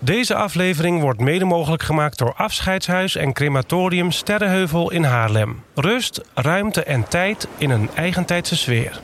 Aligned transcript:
Deze 0.00 0.34
aflevering 0.34 1.00
wordt 1.00 1.20
mede 1.20 1.44
mogelijk 1.44 1.82
gemaakt 1.82 2.18
door 2.18 2.34
Afscheidshuis 2.34 3.16
en 3.16 3.32
Crematorium 3.32 4.10
Sterrenheuvel 4.10 4.90
in 4.90 5.04
Haarlem. 5.04 5.62
Rust, 5.74 6.20
ruimte 6.34 6.82
en 6.82 7.08
tijd 7.08 7.48
in 7.56 7.70
een 7.70 7.88
eigentijdse 7.94 8.56
sfeer. 8.56 9.00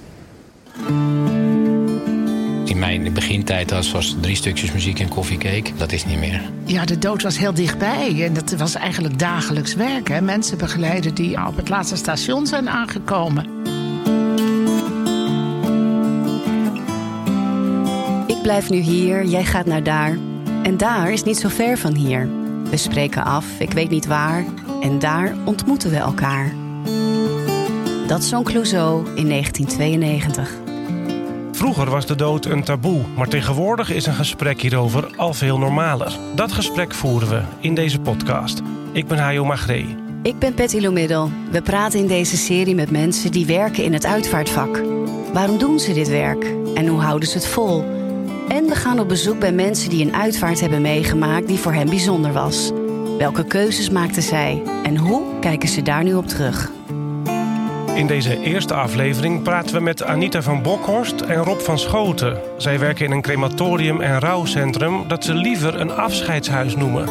In 2.65 2.79
mijn 2.79 3.13
begintijd 3.13 3.71
was, 3.71 3.93
was 3.93 4.17
drie 4.21 4.37
stukjes 4.37 4.73
muziek 4.73 5.01
en 5.01 5.09
koffiecake. 5.09 5.75
Dat 5.77 5.93
is 5.93 6.05
niet 6.05 6.19
meer. 6.19 6.41
Ja, 6.65 6.85
de 6.85 6.99
dood 6.99 7.23
was 7.23 7.39
heel 7.39 7.55
dichtbij. 7.55 8.25
En 8.25 8.35
dat 8.35 8.53
was 8.53 8.75
eigenlijk 8.75 9.19
dagelijks 9.19 9.75
werk. 9.75 10.09
Hè? 10.09 10.21
Mensen 10.21 10.59
begeleiden 10.59 11.15
die 11.15 11.47
op 11.47 11.57
het 11.57 11.69
laatste 11.69 11.97
station 11.97 12.47
zijn 12.47 12.69
aangekomen. 12.69 13.45
Ik 18.27 18.43
blijf 18.43 18.71
nu 18.71 18.79
hier, 18.79 19.25
jij 19.25 19.45
gaat 19.45 19.67
naar 19.67 19.83
daar. 19.83 20.17
En 20.65 20.77
daar 20.77 21.13
is 21.13 21.23
niet 21.23 21.39
zo 21.39 21.49
ver 21.49 21.79
van 21.79 21.95
hier. 21.95 22.29
We 22.71 22.77
spreken 22.77 23.25
af, 23.25 23.47
ik 23.59 23.73
weet 23.73 23.91
niet 23.91 24.07
waar. 24.07 24.45
En 24.81 24.99
daar 24.99 25.37
ontmoeten 25.45 25.91
we 25.91 25.97
elkaar. 25.97 26.53
Dat 28.07 28.25
zong 28.25 28.45
Clouseau 28.45 29.07
in 29.15 29.29
1992. 29.29 30.51
Vroeger 31.53 31.91
was 31.91 32.07
de 32.07 32.15
dood 32.17 32.45
een 32.45 32.65
taboe, 32.65 33.01
maar 33.17 33.29
tegenwoordig 33.29 33.91
is 33.91 34.07
een 34.07 34.15
gesprek 34.15 34.61
hierover 34.61 35.17
al 35.17 35.35
veel 35.35 35.59
normaler. 35.59 36.19
Dat 36.35 36.53
gesprek 36.53 36.95
voeren 36.95 37.29
we 37.29 37.43
in 37.61 37.75
deze 37.75 38.01
podcast. 38.01 38.63
Ik 38.93 39.07
ben 39.07 39.19
Hajo 39.19 39.45
Magree. 39.45 39.97
Ik 40.23 40.39
ben 40.39 40.55
Patty 40.55 40.81
Lomiddel. 40.81 41.31
We 41.51 41.63
praten 41.63 41.99
in 41.99 42.07
deze 42.07 42.37
serie 42.37 42.75
met 42.75 42.91
mensen 42.91 43.33
die 43.33 43.47
werken 43.47 43.85
in 43.85 43.93
het 43.93 44.07
uitvaartvak. 44.07 44.83
Waarom 45.33 45.59
doen 45.59 45.79
ze 45.79 45.93
dit 45.93 46.09
werk 46.09 46.45
en 46.75 46.87
hoe 46.87 47.01
houden 47.01 47.29
ze 47.29 47.35
het 47.35 47.47
vol? 47.47 47.94
En 48.49 48.65
we 48.65 48.75
gaan 48.75 48.99
op 48.99 49.09
bezoek 49.09 49.39
bij 49.39 49.53
mensen 49.53 49.91
die 49.91 50.05
een 50.05 50.15
uitvaart 50.15 50.61
hebben 50.61 50.83
meegemaakt 50.83 51.47
die 51.47 51.59
voor 51.59 51.73
hen 51.73 51.89
bijzonder 51.89 52.33
was. 52.33 52.71
Welke 53.19 53.45
keuzes 53.45 53.91
maakten 53.91 54.23
zij 54.23 54.63
en 54.83 54.97
hoe 54.97 55.23
kijken 55.41 55.69
ze 55.69 55.83
daar 55.83 56.05
nu 56.05 56.15
op 56.15 56.27
terug? 56.27 56.71
In 57.95 58.07
deze 58.07 58.41
eerste 58.41 58.75
aflevering 58.75 59.43
praten 59.43 59.75
we 59.75 59.81
met 59.81 60.03
Anita 60.03 60.43
van 60.43 60.63
Bokhorst 60.63 61.21
en 61.21 61.37
Rob 61.37 61.61
van 61.61 61.79
Schoten. 61.79 62.39
Zij 62.59 62.79
werken 62.79 63.05
in 63.05 63.11
een 63.11 63.23
crematorium 63.23 64.01
en 64.01 64.21
rouwcentrum 64.21 65.09
dat 65.09 65.25
ze 65.25 65.35
liever 65.35 65.81
een 65.81 65.93
afscheidshuis 65.93 66.77
noemen. 66.77 67.09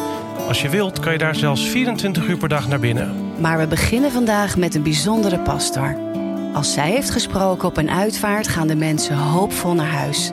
Als 0.48 0.62
je 0.62 0.68
wilt 0.68 1.00
kan 1.00 1.12
je 1.12 1.18
daar 1.18 1.34
zelfs 1.34 1.68
24 1.68 2.26
uur 2.26 2.36
per 2.36 2.48
dag 2.48 2.68
naar 2.68 2.80
binnen. 2.80 3.14
Maar 3.40 3.58
we 3.58 3.66
beginnen 3.66 4.10
vandaag 4.12 4.56
met 4.56 4.74
een 4.74 4.82
bijzondere 4.82 5.38
pastor. 5.38 5.96
Als 6.52 6.72
zij 6.72 6.90
heeft 6.90 7.10
gesproken 7.10 7.68
op 7.68 7.76
een 7.76 7.90
uitvaart 7.90 8.48
gaan 8.48 8.66
de 8.66 8.76
mensen 8.76 9.16
hoopvol 9.16 9.74
naar 9.74 9.92
huis. 9.92 10.32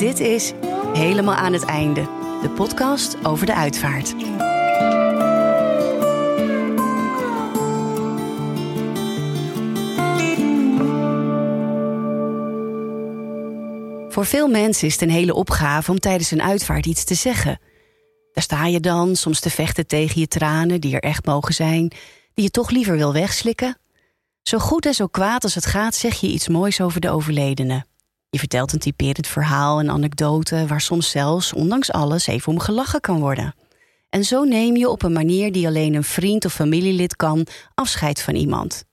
Dit 0.00 0.20
is 0.20 0.52
Helemaal 0.92 1.34
aan 1.34 1.52
het 1.52 1.64
einde, 1.64 2.02
de 2.42 2.50
podcast 2.54 3.24
over 3.24 3.46
de 3.46 3.54
uitvaart. 3.54 4.14
Voor 14.12 14.26
veel 14.26 14.48
mensen 14.48 14.86
is 14.86 14.92
het 14.92 15.02
een 15.02 15.10
hele 15.10 15.34
opgave 15.34 15.90
om 15.90 15.98
tijdens 15.98 16.30
een 16.30 16.42
uitvaart 16.42 16.86
iets 16.86 17.04
te 17.04 17.14
zeggen. 17.14 17.60
Daar 18.32 18.44
sta 18.44 18.66
je 18.66 18.80
dan, 18.80 19.16
soms 19.16 19.40
te 19.40 19.50
vechten 19.50 19.86
tegen 19.86 20.20
je 20.20 20.28
tranen, 20.28 20.80
die 20.80 20.94
er 20.94 21.02
echt 21.02 21.26
mogen 21.26 21.54
zijn, 21.54 21.88
die 22.34 22.44
je 22.44 22.50
toch 22.50 22.70
liever 22.70 22.96
wil 22.96 23.12
wegslikken. 23.12 23.78
Zo 24.42 24.58
goed 24.58 24.86
en 24.86 24.94
zo 24.94 25.06
kwaad 25.06 25.42
als 25.42 25.54
het 25.54 25.66
gaat, 25.66 25.94
zeg 25.94 26.20
je 26.20 26.28
iets 26.28 26.48
moois 26.48 26.80
over 26.80 27.00
de 27.00 27.10
overledene. 27.10 27.88
Je 28.30 28.38
vertelt 28.38 28.72
een 28.72 28.78
typerend 28.78 29.26
verhaal, 29.26 29.80
een 29.80 29.90
anekdote, 29.90 30.66
waar 30.66 30.80
soms 30.80 31.10
zelfs, 31.10 31.52
ondanks 31.52 31.92
alles, 31.92 32.26
even 32.26 32.52
om 32.52 32.58
gelachen 32.58 33.00
kan 33.00 33.20
worden. 33.20 33.54
En 34.10 34.24
zo 34.24 34.44
neem 34.44 34.76
je 34.76 34.88
op 34.88 35.02
een 35.02 35.12
manier 35.12 35.52
die 35.52 35.66
alleen 35.66 35.94
een 35.94 36.04
vriend 36.04 36.44
of 36.44 36.52
familielid 36.52 37.16
kan 37.16 37.46
afscheid 37.74 38.22
van 38.22 38.34
iemand. 38.34 38.84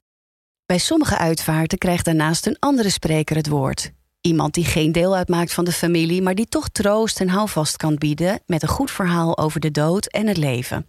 Bij 0.66 0.78
sommige 0.78 1.17
uitvaarten 1.17 1.78
krijgt 1.78 2.06
daarnaast 2.06 2.47
een 2.47 2.59
andere 2.59 2.89
spreker 2.89 3.35
het 3.35 3.47
woord. 3.47 3.91
Iemand 4.22 4.53
die 4.53 4.66
geen 4.66 4.91
deel 4.91 5.16
uitmaakt 5.16 5.53
van 5.53 5.66
de 5.66 5.72
familie, 5.72 6.22
maar 6.22 6.35
die 6.35 6.47
toch 6.47 6.69
troost 6.69 7.19
en 7.19 7.29
houvast 7.29 7.78
kan 7.78 7.95
bieden 7.95 8.39
met 8.45 8.62
een 8.62 8.67
goed 8.67 8.91
verhaal 8.91 9.38
over 9.38 9.59
de 9.59 9.72
dood 9.72 10.06
en 10.06 10.28
het 10.28 10.38
leven. 10.38 10.88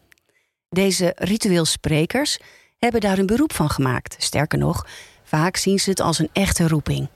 Deze 0.68 1.12
ritueel 1.16 1.64
sprekers 1.64 2.38
hebben 2.78 3.00
daar 3.00 3.18
een 3.18 3.26
beroep 3.26 3.52
van 3.52 3.70
gemaakt. 3.70 4.16
Sterker 4.18 4.58
nog, 4.58 4.86
vaak 5.24 5.56
zien 5.56 5.78
ze 5.78 5.90
het 5.90 6.00
als 6.00 6.18
een 6.18 6.30
echte 6.32 6.68
roeping. 6.68 7.08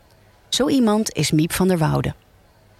Zo 0.54 0.68
iemand 0.68 1.12
is 1.12 1.30
Miep 1.30 1.52
van 1.52 1.68
der 1.68 1.78
Woude. 1.78 2.14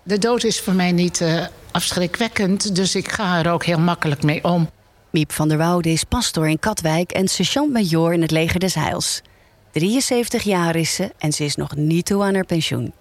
De 0.03 0.19
dood 0.19 0.45
is 0.45 0.61
voor 0.61 0.73
mij 0.73 0.93
niet 0.93 1.21
uh, 1.21 1.47
afschrikwekkend, 1.71 2.77
dus 2.77 2.95
ik 2.95 3.09
ga 3.09 3.39
er 3.39 3.51
ook 3.51 3.65
heel 3.65 3.79
makkelijk 3.79 4.23
mee 4.23 4.45
om. 4.45 4.71
Miep 5.11 5.33
van 5.33 5.49
der 5.49 5.59
Woude 5.59 5.91
is 5.91 6.05
pastor 6.05 6.49
in 6.49 6.59
Katwijk 6.59 7.13
en 7.13 7.29
sergeant-major 7.29 8.13
in 8.13 8.23
het 8.23 8.31
leger 8.31 8.61
des 8.61 8.75
Heils. 8.75 9.23
73 9.71 10.43
jaar 10.43 10.77
is 10.77 10.95
ze 10.95 11.13
en 11.19 11.33
ze 11.33 11.45
is 11.45 11.57
nog 11.57 11.77
niet 11.77 12.07
toe 12.07 12.23
aan 12.23 12.35
haar 12.35 12.47
pensioen. 12.47 12.93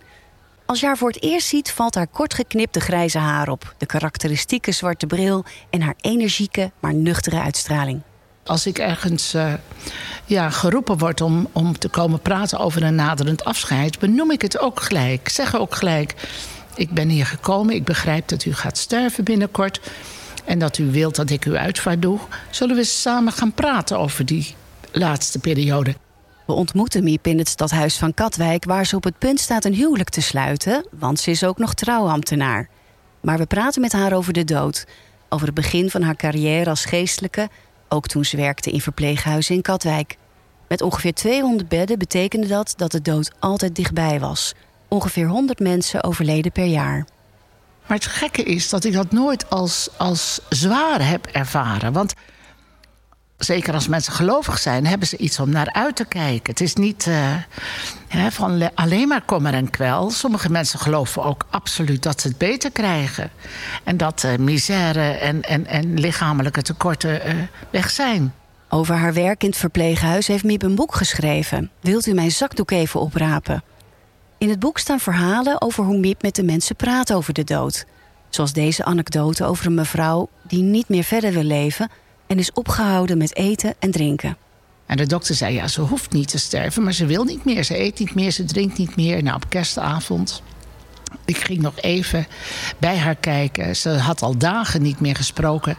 Als 0.65 0.79
je 0.79 0.85
haar 0.85 0.97
voor 0.97 1.09
het 1.09 1.23
eerst 1.23 1.47
ziet, 1.47 1.71
valt 1.71 1.95
haar 1.95 2.07
kort 2.07 2.33
geknipte 2.33 2.79
grijze 2.79 3.17
haar 3.17 3.49
op, 3.49 3.75
de 3.77 3.85
karakteristieke 3.85 4.71
zwarte 4.71 5.05
bril 5.05 5.43
en 5.69 5.81
haar 5.81 5.95
energieke, 6.01 6.71
maar 6.79 6.93
nuchtere 6.93 7.41
uitstraling. 7.41 8.01
Als 8.45 8.65
ik 8.65 8.79
ergens 8.79 9.35
uh, 9.35 9.53
ja, 10.31 10.49
geroepen 10.49 10.97
word 10.97 11.21
om, 11.21 11.47
om 11.51 11.77
te 11.77 11.89
komen 11.89 12.19
praten 12.19 12.59
over 12.59 12.83
een 12.83 12.95
naderend 12.95 13.43
afscheid, 13.43 13.99
benoem 13.99 14.31
ik 14.31 14.41
het 14.41 14.59
ook 14.59 14.79
gelijk. 14.79 15.29
Zeg 15.29 15.55
ook 15.55 15.75
gelijk: 15.75 16.13
Ik 16.75 16.89
ben 16.89 17.09
hier 17.09 17.25
gekomen, 17.25 17.75
ik 17.75 17.83
begrijp 17.83 18.27
dat 18.27 18.45
u 18.45 18.53
gaat 18.53 18.77
sterven 18.77 19.23
binnenkort. 19.23 19.81
En 20.45 20.59
dat 20.59 20.77
u 20.77 20.91
wilt 20.91 21.15
dat 21.15 21.29
ik 21.29 21.43
uw 21.43 21.55
uitvaart 21.55 22.01
doe. 22.01 22.19
Zullen 22.49 22.75
we 22.75 22.83
samen 22.83 23.33
gaan 23.33 23.53
praten 23.53 23.99
over 23.99 24.25
die 24.25 24.55
laatste 24.91 25.39
periode? 25.39 25.95
We 26.45 26.53
ontmoeten 26.53 27.03
Miep 27.03 27.27
in 27.27 27.37
het 27.37 27.47
stadhuis 27.47 27.97
van 27.97 28.13
Katwijk, 28.13 28.65
waar 28.65 28.85
ze 28.85 28.95
op 28.95 29.03
het 29.03 29.17
punt 29.17 29.39
staat 29.39 29.65
een 29.65 29.73
huwelijk 29.73 30.09
te 30.09 30.21
sluiten, 30.21 30.85
want 30.91 31.19
ze 31.19 31.31
is 31.31 31.43
ook 31.43 31.57
nog 31.57 31.73
trouwambtenaar. 31.73 32.69
Maar 33.21 33.37
we 33.37 33.45
praten 33.45 33.81
met 33.81 33.91
haar 33.91 34.13
over 34.13 34.33
de 34.33 34.43
dood, 34.43 34.85
over 35.29 35.45
het 35.45 35.55
begin 35.55 35.89
van 35.89 36.01
haar 36.01 36.15
carrière 36.15 36.69
als 36.69 36.85
geestelijke, 36.85 37.49
ook 37.89 38.07
toen 38.07 38.25
ze 38.25 38.37
werkte 38.37 38.71
in 38.71 38.81
verpleeghuizen 38.81 39.55
in 39.55 39.61
Katwijk. 39.61 40.17
Met 40.71 40.81
ongeveer 40.81 41.13
200 41.13 41.69
bedden 41.69 41.99
betekende 41.99 42.47
dat 42.47 42.73
dat 42.77 42.91
de 42.91 43.01
dood 43.01 43.31
altijd 43.39 43.75
dichtbij 43.75 44.19
was. 44.19 44.53
Ongeveer 44.87 45.27
100 45.27 45.59
mensen 45.59 46.03
overleden 46.03 46.51
per 46.51 46.65
jaar. 46.65 47.05
Maar 47.87 47.97
het 47.97 48.05
gekke 48.05 48.43
is 48.43 48.69
dat 48.69 48.83
ik 48.83 48.93
dat 48.93 49.11
nooit 49.11 49.49
als, 49.49 49.89
als 49.97 50.39
zwaar 50.49 51.07
heb 51.07 51.25
ervaren. 51.25 51.93
Want 51.93 52.13
zeker 53.37 53.73
als 53.73 53.87
mensen 53.87 54.13
gelovig 54.13 54.57
zijn, 54.57 54.85
hebben 54.85 55.07
ze 55.07 55.17
iets 55.17 55.39
om 55.39 55.49
naar 55.49 55.73
uit 55.73 55.95
te 55.95 56.05
kijken. 56.05 56.51
Het 56.51 56.61
is 56.61 56.73
niet 56.73 57.07
hè, 58.07 58.31
van 58.31 58.75
alleen 58.75 59.07
maar 59.07 59.25
kommer 59.25 59.53
en 59.53 59.69
kwel. 59.69 60.09
Sommige 60.09 60.49
mensen 60.51 60.79
geloven 60.79 61.23
ook 61.23 61.45
absoluut 61.49 62.03
dat 62.03 62.21
ze 62.21 62.27
het 62.27 62.37
beter 62.37 62.71
krijgen. 62.71 63.31
En 63.83 63.97
dat 63.97 64.23
uh, 64.23 64.35
misère 64.35 65.11
en, 65.11 65.41
en, 65.41 65.65
en 65.65 65.99
lichamelijke 65.99 66.61
tekorten 66.61 67.27
uh, 67.27 67.41
weg 67.69 67.89
zijn. 67.89 68.33
Over 68.73 68.95
haar 68.95 69.13
werk 69.13 69.43
in 69.43 69.49
het 69.49 69.57
verpleeghuis 69.57 70.27
heeft 70.27 70.43
Miep 70.43 70.63
een 70.63 70.75
boek 70.75 70.95
geschreven. 70.95 71.71
Wilt 71.79 72.05
u 72.05 72.13
mijn 72.13 72.31
zakdoek 72.31 72.71
even 72.71 72.99
oprapen? 72.99 73.63
In 74.37 74.49
het 74.49 74.59
boek 74.59 74.77
staan 74.77 74.99
verhalen 74.99 75.61
over 75.61 75.83
hoe 75.83 75.97
Miep 75.97 76.21
met 76.21 76.35
de 76.35 76.43
mensen 76.43 76.75
praat 76.75 77.13
over 77.13 77.33
de 77.33 77.43
dood. 77.43 77.85
Zoals 78.29 78.53
deze 78.53 78.83
anekdote 78.83 79.45
over 79.45 79.65
een 79.65 79.73
mevrouw 79.73 80.29
die 80.47 80.61
niet 80.63 80.89
meer 80.89 81.03
verder 81.03 81.33
wil 81.33 81.43
leven 81.43 81.89
en 82.27 82.37
is 82.37 82.53
opgehouden 82.53 83.17
met 83.17 83.35
eten 83.35 83.73
en 83.79 83.91
drinken. 83.91 84.37
En 84.85 84.97
de 84.97 85.07
dokter 85.07 85.35
zei: 85.35 85.53
Ja, 85.53 85.67
ze 85.67 85.81
hoeft 85.81 86.11
niet 86.11 86.27
te 86.27 86.39
sterven, 86.39 86.83
maar 86.83 86.93
ze 86.93 87.05
wil 87.05 87.23
niet 87.23 87.45
meer. 87.45 87.63
Ze 87.63 87.79
eet 87.79 87.99
niet 87.99 88.15
meer, 88.15 88.31
ze 88.31 88.43
drinkt 88.43 88.77
niet 88.77 88.95
meer. 88.95 89.23
Nou, 89.23 89.35
op 89.35 89.49
kerstavond. 89.49 90.41
Ik 91.25 91.37
ging 91.37 91.61
nog 91.61 91.79
even 91.81 92.27
bij 92.77 92.97
haar 92.97 93.15
kijken. 93.15 93.75
Ze 93.75 93.89
had 93.89 94.21
al 94.21 94.37
dagen 94.37 94.81
niet 94.81 94.99
meer 94.99 95.15
gesproken. 95.15 95.77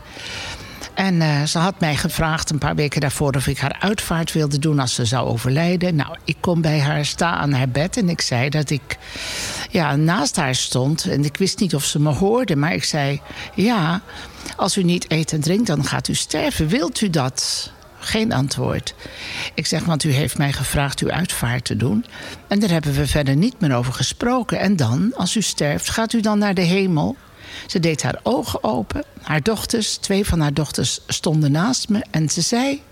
En 0.95 1.15
uh, 1.15 1.43
ze 1.43 1.59
had 1.59 1.81
mij 1.81 1.97
gevraagd 1.97 2.51
een 2.51 2.59
paar 2.59 2.75
weken 2.75 3.01
daarvoor 3.01 3.35
of 3.35 3.47
ik 3.47 3.59
haar 3.59 3.77
uitvaart 3.81 4.33
wilde 4.33 4.59
doen 4.59 4.79
als 4.79 4.95
ze 4.95 5.05
zou 5.05 5.29
overlijden. 5.29 5.97
Nou, 5.97 6.17
ik 6.25 6.37
kom 6.41 6.61
bij 6.61 6.81
haar, 6.81 7.05
sta 7.05 7.31
aan 7.31 7.53
haar 7.53 7.69
bed 7.69 7.97
en 7.97 8.09
ik 8.09 8.21
zei 8.21 8.49
dat 8.49 8.71
ik 8.71 8.99
ja, 9.71 9.97
naast 9.97 10.37
haar 10.37 10.55
stond. 10.55 11.05
En 11.05 11.25
ik 11.25 11.37
wist 11.37 11.59
niet 11.59 11.75
of 11.75 11.85
ze 11.85 12.01
me 12.01 12.11
hoorde, 12.11 12.57
maar 12.57 12.75
ik 12.75 12.85
zei: 12.85 13.21
Ja, 13.55 14.01
als 14.57 14.77
u 14.77 14.83
niet 14.83 15.11
eet 15.11 15.33
en 15.33 15.41
drinkt, 15.41 15.67
dan 15.67 15.85
gaat 15.85 16.09
u 16.09 16.15
sterven. 16.15 16.69
Wilt 16.69 17.01
u 17.01 17.11
dat? 17.11 17.71
Geen 17.99 18.33
antwoord. 18.33 18.95
Ik 19.55 19.67
zeg, 19.67 19.85
want 19.85 20.05
u 20.05 20.11
heeft 20.11 20.39
mij 20.39 20.53
gevraagd 20.53 21.01
uw 21.01 21.11
uitvaart 21.11 21.65
te 21.65 21.77
doen. 21.77 22.05
En 22.49 22.61
daar 22.61 22.71
hebben 22.71 22.95
we 22.95 23.07
verder 23.07 23.37
niet 23.37 23.61
meer 23.61 23.75
over 23.75 23.93
gesproken. 23.93 24.59
En 24.59 24.77
dan, 24.77 25.13
als 25.17 25.37
u 25.37 25.43
sterft, 25.43 25.91
gaat 25.91 26.13
u 26.13 26.21
dan 26.21 26.39
naar 26.39 26.55
de 26.55 26.61
hemel? 26.61 27.17
Ze 27.67 27.81
deed 27.81 28.03
haar 28.03 28.21
ogen 28.23 28.65
open. 28.65 29.05
Haar 29.23 29.43
dochters, 29.43 29.97
twee 29.97 30.27
van 30.27 30.41
haar 30.41 30.55
dochters, 30.55 31.01
stonden 31.07 31.53
naast 31.53 31.89
me. 31.89 32.05
En 32.11 32.29
ze 32.29 32.41
zei: 32.41 32.83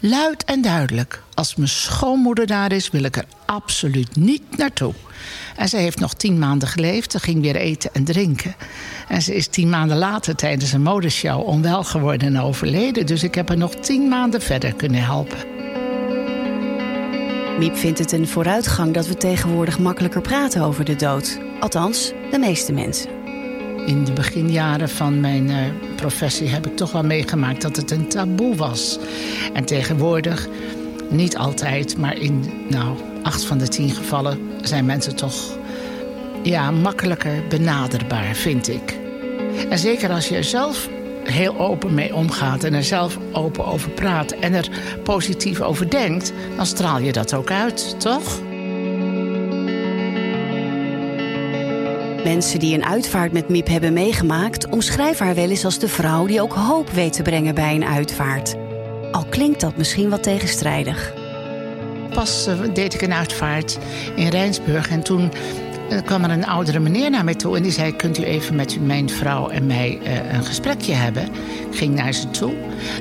luid 0.00 0.44
en 0.44 0.62
duidelijk: 0.62 1.22
als 1.34 1.54
mijn 1.54 1.68
schoonmoeder 1.68 2.46
daar 2.46 2.72
is, 2.72 2.90
wil 2.90 3.02
ik 3.02 3.16
er 3.16 3.24
absoluut 3.46 4.16
niet 4.16 4.56
naartoe. 4.56 4.94
En 5.56 5.68
ze 5.68 5.76
heeft 5.76 5.98
nog 5.98 6.14
tien 6.14 6.38
maanden 6.38 6.68
geleefd. 6.68 7.12
Ze 7.12 7.18
ging 7.18 7.40
weer 7.40 7.56
eten 7.56 7.90
en 7.92 8.04
drinken. 8.04 8.54
En 9.08 9.22
ze 9.22 9.34
is 9.34 9.46
tien 9.46 9.68
maanden 9.68 9.96
later 9.96 10.34
tijdens 10.34 10.72
een 10.72 10.82
modeshow 10.82 11.48
onwel 11.48 11.84
geworden 11.84 12.28
en 12.28 12.42
overleden. 12.42 13.06
Dus 13.06 13.22
ik 13.22 13.34
heb 13.34 13.48
haar 13.48 13.56
nog 13.56 13.74
tien 13.74 14.08
maanden 14.08 14.42
verder 14.42 14.74
kunnen 14.74 15.04
helpen. 15.04 15.38
Miep 17.58 17.76
vindt 17.76 17.98
het 17.98 18.12
een 18.12 18.28
vooruitgang 18.28 18.94
dat 18.94 19.06
we 19.06 19.16
tegenwoordig 19.16 19.78
makkelijker 19.78 20.20
praten 20.20 20.62
over 20.62 20.84
de 20.84 20.96
dood. 20.96 21.38
Althans, 21.60 22.12
de 22.30 22.38
meeste 22.38 22.72
mensen. 22.72 23.17
In 23.88 24.04
de 24.04 24.12
beginjaren 24.12 24.88
van 24.88 25.20
mijn 25.20 25.50
uh, 25.50 25.56
professie 25.96 26.48
heb 26.48 26.66
ik 26.66 26.76
toch 26.76 26.92
wel 26.92 27.04
meegemaakt 27.04 27.62
dat 27.62 27.76
het 27.76 27.90
een 27.90 28.08
taboe 28.08 28.56
was. 28.56 28.98
En 29.52 29.64
tegenwoordig, 29.64 30.48
niet 31.08 31.36
altijd, 31.36 31.98
maar 31.98 32.18
in 32.18 32.50
nou, 32.68 32.96
acht 33.22 33.44
van 33.44 33.58
de 33.58 33.68
tien 33.68 33.90
gevallen 33.90 34.38
zijn 34.62 34.84
mensen 34.84 35.16
toch 35.16 35.58
ja, 36.42 36.70
makkelijker 36.70 37.42
benaderbaar, 37.48 38.34
vind 38.34 38.68
ik. 38.68 38.98
En 39.70 39.78
zeker 39.78 40.10
als 40.10 40.28
je 40.28 40.36
er 40.36 40.44
zelf 40.44 40.88
heel 41.24 41.58
open 41.58 41.94
mee 41.94 42.14
omgaat 42.14 42.64
en 42.64 42.74
er 42.74 42.84
zelf 42.84 43.18
open 43.32 43.66
over 43.66 43.90
praat 43.90 44.30
en 44.32 44.54
er 44.54 44.68
positief 45.02 45.60
over 45.60 45.90
denkt, 45.90 46.32
dan 46.56 46.66
straal 46.66 46.98
je 46.98 47.12
dat 47.12 47.34
ook 47.34 47.50
uit, 47.50 48.00
toch? 48.00 48.40
Mensen 52.28 52.58
die 52.58 52.74
een 52.74 52.84
uitvaart 52.84 53.32
met 53.32 53.48
Miep 53.48 53.66
hebben 53.66 53.92
meegemaakt, 53.92 54.68
omschrijven 54.68 55.26
haar 55.26 55.34
wel 55.34 55.50
eens 55.50 55.64
als 55.64 55.78
de 55.78 55.88
vrouw 55.88 56.26
die 56.26 56.42
ook 56.42 56.52
hoop 56.52 56.90
weet 56.90 57.12
te 57.12 57.22
brengen 57.22 57.54
bij 57.54 57.74
een 57.74 57.84
uitvaart. 57.84 58.54
Al 59.12 59.24
klinkt 59.24 59.60
dat 59.60 59.76
misschien 59.76 60.08
wat 60.10 60.22
tegenstrijdig. 60.22 61.14
Pas 62.14 62.48
uh, 62.48 62.74
deed 62.74 62.94
ik 62.94 63.00
een 63.00 63.12
uitvaart 63.12 63.78
in 64.16 64.28
Rijnsburg 64.28 64.90
en 64.90 65.02
toen 65.02 65.30
uh, 65.90 65.98
kwam 66.04 66.24
er 66.24 66.30
een 66.30 66.46
oudere 66.46 66.78
meneer 66.78 67.10
naar 67.10 67.24
mij 67.24 67.34
toe 67.34 67.56
en 67.56 67.62
die 67.62 67.72
zei: 67.72 67.96
Kunt 67.96 68.18
u 68.18 68.22
even 68.22 68.56
met 68.56 68.80
mijn 68.86 69.10
vrouw 69.10 69.48
en 69.48 69.66
mij 69.66 69.98
uh, 70.02 70.32
een 70.32 70.44
gesprekje 70.44 70.92
hebben? 70.92 71.24
Ik 71.70 71.76
ging 71.76 71.94
naar 71.94 72.12
ze 72.12 72.30
toe 72.30 72.52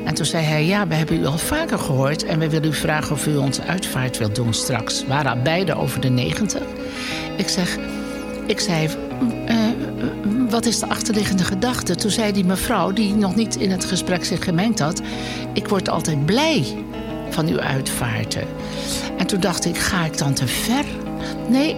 en 0.06 0.14
toen 0.14 0.26
zei 0.26 0.44
hij: 0.44 0.66
Ja, 0.66 0.88
we 0.88 0.96
hebben 0.96 1.20
u 1.20 1.26
al 1.26 1.38
vaker 1.38 1.80
gehoord 1.80 2.26
en 2.26 2.40
we 2.40 2.50
willen 2.50 2.70
u 2.70 2.74
vragen 2.74 3.16
of 3.16 3.28
u 3.28 3.36
onze 3.36 3.64
uitvaart 3.64 4.18
wilt 4.18 4.36
doen 4.36 4.54
straks. 4.54 5.02
We 5.02 5.08
waren 5.08 5.44
beide 5.44 5.76
over 5.76 6.02
de 6.02 6.10
negentig. 6.10 6.64
Ik 7.38 7.48
zeg. 7.48 7.78
Ik 8.48 8.60
zei, 8.60 8.90
wat 10.50 10.66
is 10.66 10.80
de 10.80 10.90
achterliggende 10.90 11.44
gedachte? 11.44 11.96
Toen 11.96 12.12
zei 12.12 12.32
die 12.32 12.46
mevrouw, 12.46 12.92
die 12.92 13.16
nog 13.16 13.36
niet 13.36 13.56
in 13.56 13.72
het 13.72 13.86
gesprek 13.86 14.26
zich 14.26 14.44
gemengd 14.44 14.80
had... 14.80 15.02
ik 15.54 15.68
word 15.68 15.90
altijd 15.90 16.26
blij 16.26 16.86
van 17.30 17.48
uw 17.48 17.60
uitvaarten. 17.60 18.48
En 19.18 19.28
toen 19.28 19.40
dacht 19.40 19.66
ik, 19.66 19.78
ga 19.78 20.06
ik 20.06 20.18
dan 20.18 20.34
te 20.34 20.48
ver? 20.48 20.86
Nee, 21.50 21.76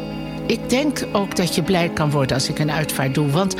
ik 0.47 0.69
denk 0.69 1.07
ook 1.11 1.35
dat 1.35 1.55
je 1.55 1.63
blij 1.63 1.89
kan 1.89 2.11
worden 2.11 2.35
als 2.35 2.49
ik 2.49 2.59
een 2.59 2.71
uitvaart 2.71 3.13
doe. 3.13 3.29
Want 3.29 3.55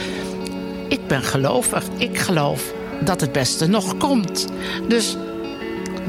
ik 0.88 1.08
ben 1.08 1.22
gelovig. 1.22 1.84
Ik 1.98 2.18
geloof 2.18 2.74
dat 3.04 3.22
het 3.22 3.32
beste 3.32 3.68
nog 3.68 3.98
komt. 3.98 4.48
Dus 4.88 5.18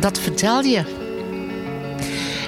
dat 0.00 0.18
vertel 0.18 0.62
je. 0.62 0.82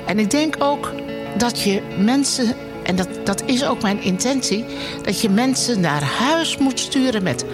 En 0.06 0.18
ik 0.18 0.30
denk 0.30 0.56
ook 0.58 0.92
dat 1.36 1.60
je 1.60 1.82
mensen 1.98 2.54
en 2.82 2.96
dat, 2.96 3.08
dat 3.24 3.42
is 3.46 3.64
ook 3.64 3.82
mijn 3.82 4.02
intentie, 4.02 4.64
dat 5.02 5.20
je 5.20 5.28
mensen 5.28 5.80
naar 5.80 6.02
huis 6.02 6.56
moet 6.56 6.80
sturen 6.80 7.22
met 7.22 7.44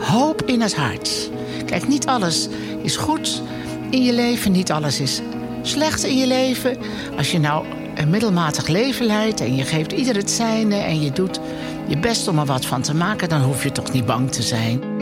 hoop 0.00 0.42
in 0.42 0.60
het 0.60 0.76
hart. 0.76 1.30
Kijk, 1.66 1.88
niet 1.88 2.06
alles 2.06 2.48
is 2.82 2.96
goed 2.96 3.42
in 3.90 4.02
je 4.02 4.12
leven, 4.12 4.52
niet 4.52 4.72
alles 4.72 5.00
is 5.00 5.20
slecht 5.62 6.04
in 6.04 6.16
je 6.16 6.26
leven. 6.26 6.76
Als 7.16 7.32
je 7.32 7.38
nou 7.38 7.66
een 7.94 8.10
middelmatig 8.10 8.66
leven 8.66 9.06
leidt 9.06 9.40
en 9.40 9.56
je 9.56 9.64
geeft 9.64 9.92
ieder 9.92 10.16
het 10.16 10.30
zijne 10.30 10.76
en 10.76 11.02
je 11.02 11.12
doet 11.12 11.40
je 11.86 11.98
best 11.98 12.28
om 12.28 12.38
er 12.38 12.46
wat 12.46 12.66
van 12.66 12.82
te 12.82 12.94
maken, 12.94 13.28
dan 13.28 13.42
hoef 13.42 13.62
je 13.62 13.72
toch 13.72 13.92
niet 13.92 14.06
bang 14.06 14.32
te 14.32 14.42
zijn. 14.42 14.97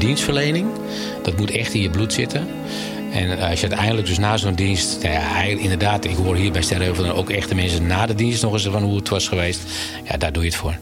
Dienstverlening. 0.00 0.68
Dat 1.22 1.36
moet 1.36 1.50
echt 1.50 1.74
in 1.74 1.80
je 1.80 1.90
bloed 1.90 2.12
zitten. 2.12 2.48
En 3.12 3.38
als 3.38 3.60
je 3.60 3.66
uiteindelijk 3.66 4.06
dus 4.06 4.18
na 4.18 4.36
zo'n 4.36 4.54
dienst... 4.54 5.02
Nou 5.02 5.14
ja, 5.14 5.42
inderdaad, 5.42 6.04
ik 6.04 6.16
hoor 6.16 6.36
hier 6.36 6.52
bij 6.52 6.62
Sterrenheuvel 6.62 7.10
ook 7.10 7.30
echte 7.30 7.54
mensen 7.54 7.86
na 7.86 8.06
de 8.06 8.14
dienst 8.14 8.42
nog 8.42 8.52
eens 8.52 8.66
van 8.66 8.82
hoe 8.82 8.96
het 8.96 9.08
was 9.08 9.28
geweest. 9.28 9.60
Ja, 10.04 10.16
daar 10.16 10.32
doe 10.32 10.42
je 10.42 10.48
het 10.48 10.58
voor. 10.58 10.78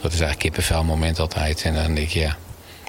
Dat 0.00 0.12
is 0.12 0.20
eigenlijk 0.20 0.38
kippenvel 0.38 0.84
moment 0.84 1.18
altijd. 1.18 1.62
En 1.62 1.74
dan 1.74 1.94
denk 1.94 2.08
je, 2.08 2.20
ja, 2.20 2.36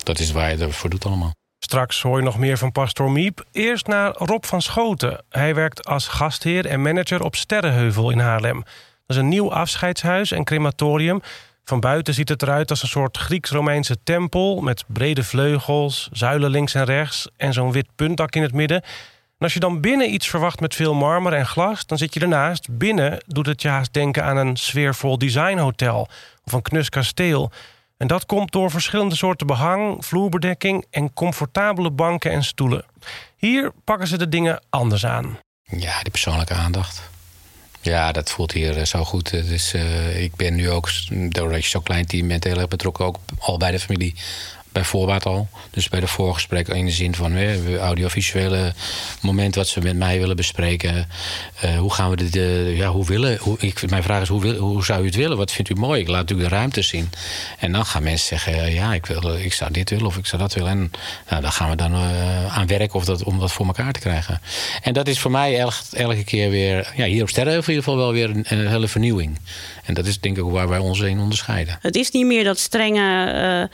dat 0.04 0.19
is 0.19 0.31
waar 0.31 0.51
je 0.51 0.57
ervoor 0.57 0.89
doet 0.89 1.06
allemaal. 1.06 1.31
Straks 1.60 2.01
hoor 2.01 2.18
je 2.18 2.24
nog 2.24 2.38
meer 2.38 2.57
van 2.57 2.72
Pastor 2.72 3.12
Miep. 3.12 3.45
Eerst 3.51 3.88
naar 3.88 4.13
Rob 4.16 4.44
van 4.44 4.62
Schoten. 4.62 5.24
Hij 5.30 5.56
werkt 5.56 5.86
als 5.86 6.07
gastheer 6.07 6.66
en 6.66 6.81
manager 6.81 7.24
op 7.24 7.36
Sterrenheuvel 7.36 8.10
in 8.10 8.19
Haarlem. 8.19 8.63
Dat 8.63 9.16
is 9.16 9.16
een 9.16 9.27
nieuw 9.27 9.54
afscheidshuis 9.54 10.31
en 10.31 10.44
crematorium 10.44 11.22
van 11.71 11.79
buiten 11.79 12.13
ziet 12.13 12.29
het 12.29 12.41
eruit 12.41 12.69
als 12.69 12.81
een 12.81 12.88
soort 12.88 13.18
Grieks-Romeinse 13.18 13.97
tempel... 14.03 14.62
met 14.62 14.83
brede 14.88 15.23
vleugels, 15.23 16.09
zuilen 16.12 16.50
links 16.50 16.73
en 16.73 16.83
rechts... 16.83 17.27
en 17.38 17.53
zo'n 17.53 17.71
wit 17.71 17.88
puntdak 17.95 18.35
in 18.35 18.41
het 18.41 18.53
midden. 18.53 18.81
En 18.81 19.38
als 19.38 19.53
je 19.53 19.59
dan 19.59 19.81
binnen 19.81 20.13
iets 20.13 20.27
verwacht 20.27 20.59
met 20.59 20.75
veel 20.75 20.94
marmer 20.94 21.33
en 21.33 21.45
glas... 21.45 21.85
dan 21.85 21.97
zit 21.97 22.13
je 22.13 22.19
ernaast. 22.19 22.77
Binnen 22.77 23.23
doet 23.27 23.45
het 23.45 23.62
je 23.62 23.68
haast 23.68 23.94
denken 23.94 24.23
aan 24.23 24.38
een 24.38 24.56
sfeervol 24.56 25.18
designhotel... 25.18 26.07
of 26.44 26.53
een 26.53 26.62
knus 26.62 26.89
kasteel. 26.89 27.51
En 27.97 28.07
dat 28.07 28.25
komt 28.25 28.51
door 28.51 28.71
verschillende 28.71 29.15
soorten 29.15 29.47
behang, 29.47 30.06
vloerbedekking... 30.06 30.85
en 30.89 31.13
comfortabele 31.13 31.91
banken 31.91 32.31
en 32.31 32.44
stoelen. 32.44 32.85
Hier 33.35 33.71
pakken 33.83 34.07
ze 34.07 34.17
de 34.17 34.29
dingen 34.29 34.63
anders 34.69 35.06
aan. 35.06 35.38
Ja, 35.63 36.01
die 36.01 36.12
persoonlijke 36.12 36.53
aandacht. 36.53 37.09
Ja, 37.81 38.12
dat 38.12 38.30
voelt 38.30 38.51
hier 38.51 38.78
eh, 38.78 38.86
zo 38.86 39.04
goed. 39.04 39.30
Dus 39.30 39.74
ik 40.16 40.36
ben 40.36 40.56
nu 40.56 40.69
ook, 40.69 40.89
doordat 41.30 41.63
je 41.63 41.69
zo'n 41.69 41.83
klein 41.83 42.06
team 42.06 42.28
bent, 42.28 42.44
heel 42.44 42.57
erg 42.57 42.68
betrokken 42.68 43.06
ook 43.06 43.19
al 43.39 43.57
bij 43.57 43.72
de 43.72 43.80
familie 43.80 44.16
bij 44.71 44.83
voorbaat 44.83 45.25
al. 45.25 45.47
Dus 45.69 45.89
bij 45.89 46.00
de 46.00 46.07
voorgesprek 46.07 46.68
in 46.68 46.85
de 46.85 46.91
zin 46.91 47.15
van 47.15 47.31
hè, 47.31 47.77
audiovisuele 47.79 48.73
moment 49.21 49.56
wat 49.56 49.68
ze 49.68 49.79
met 49.79 49.95
mij 49.95 50.19
willen 50.19 50.35
bespreken. 50.35 51.07
Uh, 51.65 51.77
hoe 51.77 51.94
gaan 51.94 52.09
we 52.09 52.15
dit, 52.15 52.33
ja, 52.77 52.89
hoe 52.89 53.06
willen, 53.06 53.39
ik, 53.57 53.89
mijn 53.89 54.03
vraag 54.03 54.21
is, 54.21 54.27
hoe, 54.27 54.41
wil, 54.41 54.56
hoe 54.56 54.85
zou 54.85 55.01
u 55.01 55.06
het 55.06 55.15
willen? 55.15 55.38
Wat 55.38 55.51
vindt 55.51 55.69
u 55.69 55.75
mooi? 55.75 56.01
Ik 56.01 56.07
laat 56.07 56.19
natuurlijk 56.19 56.50
de 56.50 56.56
ruimte 56.56 56.81
zien. 56.81 57.09
En 57.59 57.71
dan 57.71 57.85
gaan 57.85 58.03
mensen 58.03 58.27
zeggen, 58.27 58.53
uh, 58.53 58.73
ja, 58.73 58.94
ik, 58.94 59.06
wil, 59.06 59.35
ik 59.35 59.53
zou 59.53 59.71
dit 59.71 59.89
willen 59.89 60.06
of 60.06 60.18
ik 60.18 60.25
zou 60.25 60.41
dat 60.41 60.53
willen. 60.53 60.71
En 60.71 60.91
nou, 61.29 61.41
dan 61.41 61.51
gaan 61.51 61.69
we 61.69 61.75
dan 61.75 61.96
aan 62.50 62.67
werken 62.67 62.96
of 62.96 63.05
dat, 63.05 63.24
om 63.24 63.39
dat 63.39 63.51
voor 63.51 63.65
elkaar 63.65 63.93
te 63.93 64.00
krijgen. 64.00 64.41
En 64.81 64.93
dat 64.93 65.07
is 65.07 65.19
voor 65.19 65.31
mij 65.31 65.60
elke, 65.60 65.75
elke 65.91 66.24
keer 66.24 66.50
weer, 66.50 66.93
ja, 66.96 67.05
hier 67.05 67.22
op 67.22 67.29
Sterren 67.29 67.53
in 67.53 67.60
ieder 67.60 67.75
geval 67.75 67.98
wel 67.98 68.12
weer 68.12 68.29
een, 68.29 68.46
een 68.48 68.67
hele 68.67 68.88
vernieuwing. 68.88 69.39
En 69.86 69.93
dat 69.93 70.05
is 70.05 70.19
denk 70.19 70.38
ik 70.38 70.43
waar 70.43 70.69
wij 70.69 70.79
ons 70.79 71.00
in 71.00 71.19
onderscheiden. 71.19 71.77
Het 71.81 71.96
is 71.96 72.12
niet 72.12 72.25
meer 72.25 72.43
dat 72.43 72.60
strenge, 72.60 73.69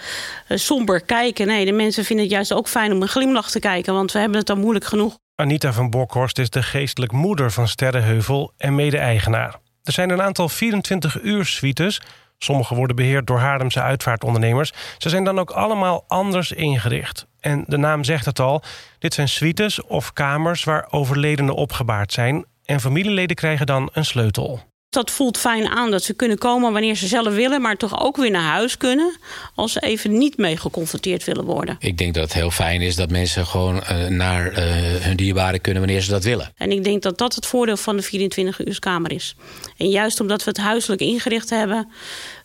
uh, 0.47 0.57
kijken. 0.95 1.47
Nee, 1.47 1.65
de 1.65 1.71
mensen 1.71 2.05
vinden 2.05 2.25
het 2.25 2.33
juist 2.33 2.53
ook 2.53 2.67
fijn 2.67 2.91
om 2.91 3.01
een 3.01 3.07
glimlach 3.07 3.49
te 3.49 3.59
kijken, 3.59 3.93
want 3.93 4.11
we 4.11 4.19
hebben 4.19 4.37
het 4.37 4.47
dan 4.47 4.59
moeilijk 4.59 4.85
genoeg. 4.85 5.17
Anita 5.35 5.73
van 5.73 5.89
Bokhorst 5.89 6.39
is 6.39 6.49
de 6.49 6.63
geestelijk 6.63 7.11
moeder 7.11 7.51
van 7.51 7.67
Sterrenheuvel 7.67 8.53
en 8.57 8.75
mede-eigenaar. 8.75 9.55
Er 9.83 9.91
zijn 9.93 10.09
een 10.09 10.21
aantal 10.21 10.49
24-uur 10.49 11.45
suites. 11.45 12.01
Sommige 12.37 12.75
worden 12.75 12.95
beheerd 12.95 13.27
door 13.27 13.39
Haarlemse 13.39 13.81
uitvaartondernemers. 13.81 14.73
Ze 14.97 15.09
zijn 15.09 15.23
dan 15.23 15.39
ook 15.39 15.51
allemaal 15.51 16.03
anders 16.07 16.51
ingericht. 16.51 17.27
En 17.39 17.63
de 17.67 17.77
naam 17.77 18.03
zegt 18.03 18.25
het 18.25 18.39
al, 18.39 18.63
dit 18.99 19.13
zijn 19.13 19.29
suites 19.29 19.81
of 19.81 20.13
kamers 20.13 20.63
waar 20.63 20.87
overledenen 20.89 21.55
opgebaard 21.55 22.13
zijn... 22.13 22.45
en 22.65 22.79
familieleden 22.79 23.35
krijgen 23.35 23.65
dan 23.65 23.89
een 23.93 24.05
sleutel 24.05 24.61
dat 24.89 25.11
voelt 25.11 25.37
fijn 25.37 25.67
aan 25.67 25.91
dat 25.91 26.03
ze 26.03 26.13
kunnen 26.13 26.37
komen 26.37 26.71
wanneer 26.71 26.95
ze 26.95 27.07
zelf 27.07 27.33
willen, 27.33 27.61
maar 27.61 27.77
toch 27.77 28.03
ook 28.03 28.17
weer 28.17 28.31
naar 28.31 28.51
huis 28.51 28.77
kunnen 28.77 29.15
als 29.55 29.71
ze 29.71 29.79
even 29.79 30.17
niet 30.17 30.37
mee 30.37 30.57
geconfronteerd 30.57 31.23
willen 31.23 31.45
worden. 31.45 31.75
Ik 31.79 31.97
denk 31.97 32.13
dat 32.13 32.23
het 32.23 32.33
heel 32.33 32.51
fijn 32.51 32.81
is 32.81 32.95
dat 32.95 33.09
mensen 33.09 33.45
gewoon 33.45 33.75
uh, 33.75 34.07
naar 34.07 34.51
uh, 34.51 34.57
hun 35.03 35.15
dierbaren 35.15 35.61
kunnen 35.61 35.81
wanneer 35.81 36.01
ze 36.01 36.09
dat 36.09 36.23
willen. 36.23 36.51
En 36.55 36.71
ik 36.71 36.83
denk 36.83 37.01
dat 37.01 37.17
dat 37.17 37.35
het 37.35 37.45
voordeel 37.45 37.77
van 37.77 37.97
de 37.97 38.29
24-uurskamer 38.29 39.11
is. 39.11 39.35
En 39.77 39.89
juist 39.89 40.19
omdat 40.19 40.43
we 40.43 40.49
het 40.49 40.59
huiselijk 40.59 41.01
ingericht 41.01 41.49
hebben, 41.49 41.91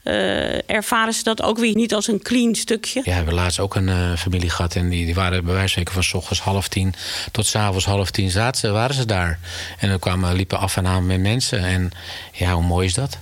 uh, 0.05 0.71
ervaren 0.71 1.13
ze 1.13 1.23
dat 1.23 1.43
ook 1.43 1.59
weer 1.59 1.75
niet 1.75 1.95
als 1.95 2.09
een 2.09 2.23
clean 2.23 2.55
stukje. 2.55 2.99
Ja, 2.99 3.05
we 3.05 3.11
hebben 3.11 3.35
laatst 3.35 3.61
ook 3.61 3.75
een 3.75 3.89
uh, 3.89 4.17
familie 4.17 4.51
gehad 4.51 4.75
en 4.75 4.89
die, 4.89 5.05
die 5.05 5.15
waren 5.15 5.45
bij 5.45 5.55
wijze 5.55 5.81
van 5.85 6.03
van 6.03 6.19
ochtends 6.21 6.43
half 6.43 6.69
tien 6.69 6.95
tot 7.31 7.47
s 7.47 7.55
avonds 7.55 7.85
half 7.85 8.11
tien 8.11 8.31
zaten, 8.31 8.73
waren 8.73 8.95
ze 8.95 9.07
daar. 9.07 9.39
En 9.79 9.89
dan 9.89 9.99
kwamen, 9.99 10.35
liepen 10.35 10.59
af 10.59 10.77
en 10.77 10.87
aan 10.87 11.07
met 11.07 11.21
mensen. 11.21 11.59
En 11.59 11.91
ja, 12.33 12.55
hoe 12.55 12.65
mooi 12.65 12.87
is 12.87 12.95
dat? 12.95 13.19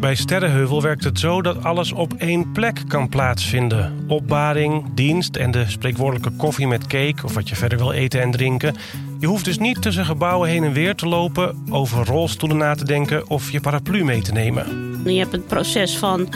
Bij 0.00 0.14
Sterrenheuvel 0.14 0.82
werkt 0.82 1.04
het 1.04 1.18
zo 1.18 1.42
dat 1.42 1.64
alles 1.64 1.92
op 1.92 2.14
één 2.14 2.52
plek 2.52 2.82
kan 2.88 3.08
plaatsvinden. 3.08 4.04
Opbaring, 4.08 4.94
dienst 4.94 5.36
en 5.36 5.50
de 5.50 5.64
spreekwoordelijke 5.68 6.36
koffie 6.36 6.66
met 6.66 6.86
cake... 6.86 7.24
of 7.24 7.34
wat 7.34 7.48
je 7.48 7.56
verder 7.56 7.78
wil 7.78 7.92
eten 7.92 8.20
en 8.20 8.30
drinken... 8.30 8.76
Je 9.20 9.26
hoeft 9.26 9.44
dus 9.44 9.58
niet 9.58 9.82
tussen 9.82 10.04
gebouwen 10.04 10.48
heen 10.48 10.64
en 10.64 10.72
weer 10.72 10.94
te 10.94 11.06
lopen, 11.06 11.64
over 11.70 12.06
rolstoelen 12.06 12.56
na 12.56 12.74
te 12.74 12.84
denken 12.84 13.28
of 13.28 13.50
je 13.50 13.60
paraplu 13.60 14.04
mee 14.04 14.22
te 14.22 14.32
nemen. 14.32 14.88
Je 15.04 15.18
hebt 15.18 15.32
het 15.32 15.46
proces 15.46 15.98
van 15.98 16.28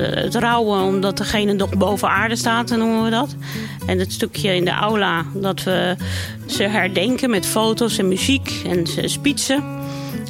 het 0.00 0.34
rouwen 0.34 0.82
omdat 0.82 1.16
degene 1.16 1.52
nog 1.52 1.76
boven 1.76 2.08
aarde 2.08 2.36
staat, 2.36 2.76
noemen 2.76 3.04
we 3.04 3.10
dat. 3.10 3.36
En 3.86 3.98
het 3.98 4.12
stukje 4.12 4.54
in 4.54 4.64
de 4.64 4.70
aula 4.70 5.24
dat 5.34 5.62
we 5.62 5.96
ze 6.46 6.62
herdenken 6.62 7.30
met 7.30 7.46
foto's 7.46 7.98
en 7.98 8.08
muziek 8.08 8.62
en 8.66 8.86
spitsen. 9.10 9.64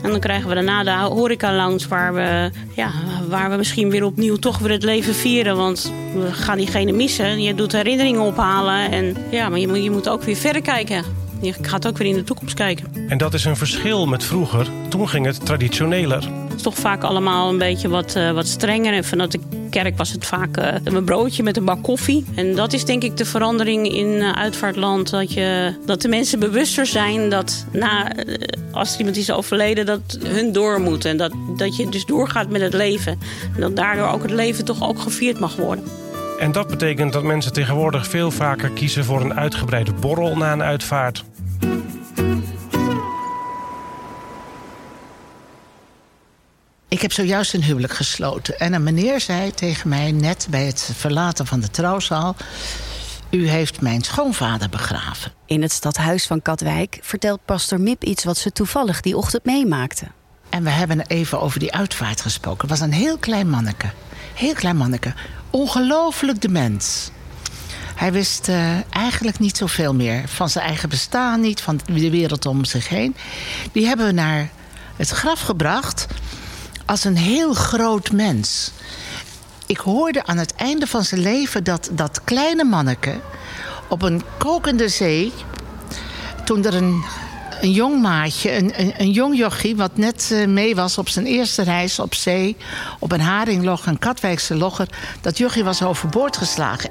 En 0.03 0.11
dan 0.11 0.21
krijgen 0.21 0.49
we 0.49 0.55
daarna 0.55 0.85
de 0.85 1.15
horeca 1.15 1.57
langs 1.57 1.89
waar 1.89 2.15
we, 2.15 2.51
ja, 2.77 2.91
waar 3.29 3.51
we 3.51 3.57
misschien 3.57 3.91
weer 3.91 4.05
opnieuw 4.05 4.37
toch 4.37 4.59
weer 4.59 4.71
het 4.71 4.83
leven 4.83 5.15
vieren. 5.15 5.57
Want 5.57 5.93
we 6.15 6.33
gaan 6.33 6.57
diegene 6.57 6.93
missen. 6.93 7.43
Je 7.43 7.55
doet 7.55 7.73
herinneringen 7.73 8.21
ophalen. 8.21 8.91
En, 8.91 9.17
ja, 9.31 9.49
maar 9.49 9.59
je, 9.59 9.69
moet, 9.69 9.83
je 9.83 9.91
moet 9.91 10.09
ook 10.09 10.23
weer 10.23 10.37
verder 10.37 10.63
kijken. 10.63 11.05
Je 11.41 11.55
gaat 11.61 11.87
ook 11.87 11.99
weer 11.99 12.07
in 12.07 12.15
de 12.15 12.25
toekomst 12.25 12.55
kijken. 12.55 12.87
En 13.09 13.19
dat 13.19 13.35
is 13.35 13.45
een 13.45 13.57
verschil 13.57 14.07
met 14.07 14.25
vroeger. 14.25 14.67
Toen 14.89 15.09
ging 15.09 15.27
het 15.27 15.47
traditioneler. 15.47 16.23
Het 16.49 16.57
is 16.57 16.63
toch 16.63 16.75
vaak 16.75 17.03
allemaal 17.03 17.49
een 17.49 17.59
beetje 17.59 17.89
wat, 17.89 18.17
uh, 18.17 18.31
wat 18.31 18.47
strenger. 18.47 18.93
En 18.93 19.05
vanuit 19.05 19.33
de 19.33 19.41
kerk 19.71 19.97
was 19.97 20.13
het 20.13 20.27
vaak 20.27 20.59
uh, 20.59 20.75
een 20.85 21.05
broodje 21.05 21.43
met 21.43 21.57
een 21.57 21.65
bak 21.65 21.83
koffie. 21.83 22.25
En 22.35 22.55
dat 22.55 22.73
is 22.73 22.85
denk 22.85 23.03
ik 23.03 23.17
de 23.17 23.25
verandering 23.25 23.93
in 23.93 24.07
uh, 24.07 24.33
uitvaartland. 24.33 25.11
Dat, 25.11 25.33
je, 25.33 25.75
dat 25.87 26.03
de 26.03 26.09
mensen 26.09 26.39
bewuster 26.39 26.87
zijn 26.87 27.29
dat 27.29 27.67
na, 27.73 28.13
als 28.73 28.99
iemand 28.99 29.17
is 29.17 29.31
overleden, 29.31 29.87
dat 29.87 30.19
hun 30.23 30.53
door 30.53 30.81
moet. 30.81 31.05
En 31.05 31.17
dat, 31.17 31.33
dat 31.57 31.77
je 31.77 31.89
dus 31.89 32.05
doorgaat 32.05 32.49
met 32.51 32.61
het 32.61 32.75
leven. 32.75 33.19
En 33.55 33.61
dat 33.61 33.77
daardoor 33.77 34.09
ook 34.09 34.23
het 34.23 34.31
leven 34.31 34.65
toch 34.65 34.89
ook 34.89 35.01
gevierd 35.01 35.39
mag 35.39 35.57
worden. 35.57 35.85
En 36.39 36.53
dat 36.53 36.69
betekent 36.69 37.13
dat 37.13 37.23
mensen 37.23 37.53
tegenwoordig 37.53 38.07
veel 38.07 38.31
vaker 38.31 38.71
kiezen 38.71 39.05
voor 39.05 39.21
een 39.21 39.35
uitgebreide 39.35 39.93
borrel 39.93 40.37
na 40.37 40.53
een 40.53 40.63
uitvaart. 40.63 41.25
Ik 46.89 47.03
heb 47.03 47.13
zojuist 47.13 47.55
een 47.55 47.63
huwelijk 47.63 47.93
gesloten. 47.93 48.59
En 48.59 48.73
een 48.73 48.83
meneer 48.83 49.21
zei 49.21 49.51
tegen 49.51 49.89
mij 49.89 50.13
net 50.13 50.47
bij 50.51 50.67
het 50.67 50.91
verlaten 50.95 51.47
van 51.47 51.61
de 51.61 51.71
trouwzaal... 51.71 52.37
U 53.31 53.49
heeft 53.49 53.81
mijn 53.81 54.03
schoonvader 54.03 54.69
begraven. 54.69 55.33
In 55.47 55.63
het 55.63 55.73
stadhuis 55.73 56.27
van 56.27 56.43
Katwijk 56.43 56.99
vertelt 57.03 57.45
pastor 57.45 57.81
Mip 57.81 58.05
iets 58.05 58.25
wat 58.25 58.37
ze 58.37 58.53
toevallig 58.53 59.01
die 59.01 59.17
ochtend 59.17 59.45
meemaakte. 59.45 60.07
En 60.49 60.63
we 60.63 60.71
hebben 60.71 61.07
even 61.07 61.41
over 61.41 61.59
die 61.59 61.73
uitvaart 61.73 62.21
gesproken. 62.21 62.61
Het 62.61 62.79
was 62.79 62.81
een 62.81 62.93
heel 62.93 63.19
klein 63.19 63.51
manneke. 63.51 63.91
Heel 64.39 64.55
klein 64.55 64.77
manneke. 64.77 65.15
Ongelooflijk 65.51 66.41
dement. 66.41 67.13
Hij 67.95 68.13
wist 68.13 68.49
uh, 68.49 68.93
eigenlijk 68.93 69.39
niet 69.39 69.57
zoveel 69.57 69.95
meer. 69.95 70.29
Van 70.29 70.49
zijn 70.49 70.65
eigen 70.65 70.89
bestaan 70.89 71.41
niet, 71.41 71.61
van 71.61 71.81
de 71.87 72.11
wereld 72.11 72.47
om 72.47 72.65
zich 72.65 72.89
heen. 72.89 73.17
Die 73.73 73.87
hebben 73.87 74.07
we 74.07 74.13
naar 74.13 74.51
het 74.97 75.09
graf 75.09 75.41
gebracht 75.41 76.07
als 76.87 77.05
een 77.05 77.17
heel 77.17 77.55
groot 77.55 78.13
mens. 78.13 78.71
Ik 79.67 79.79
hoorde 79.79 80.27
aan 80.27 80.39
het 80.39 80.55
einde 80.55 80.87
van 80.87 81.05
zijn 81.05 81.21
leven 81.21 81.65
dat 81.65 81.91
dat 81.93 82.25
kleine 82.25 82.65
manneke 82.65 83.21
op 83.89 84.03
een 84.03 84.23
kokende 84.39 84.89
zee, 84.89 85.33
toen 86.45 86.65
er 86.65 86.75
een, 86.75 87.05
een 87.61 87.71
jong 87.71 88.01
maatje, 88.01 88.57
een, 88.57 88.81
een, 88.81 88.95
een 88.97 89.11
jong 89.11 89.37
jochie, 89.37 89.77
wat 89.77 89.97
net 89.97 90.31
uh, 90.33 90.47
mee 90.47 90.75
was 90.75 90.99
op 90.99 91.09
zijn 91.09 91.27
eerste 91.27 91.63
reis 91.63 91.99
op 91.99 92.15
zee, 92.15 92.57
op 92.99 93.13
een 93.13 93.21
haringlog, 93.21 93.87
een 93.87 93.99
Katwijkse 93.99 94.55
logger, 94.55 94.89
dat 95.21 95.39
jochie 95.39 95.65
was 95.65 95.83
overboord 95.83 96.37
geslagen. 96.37 96.91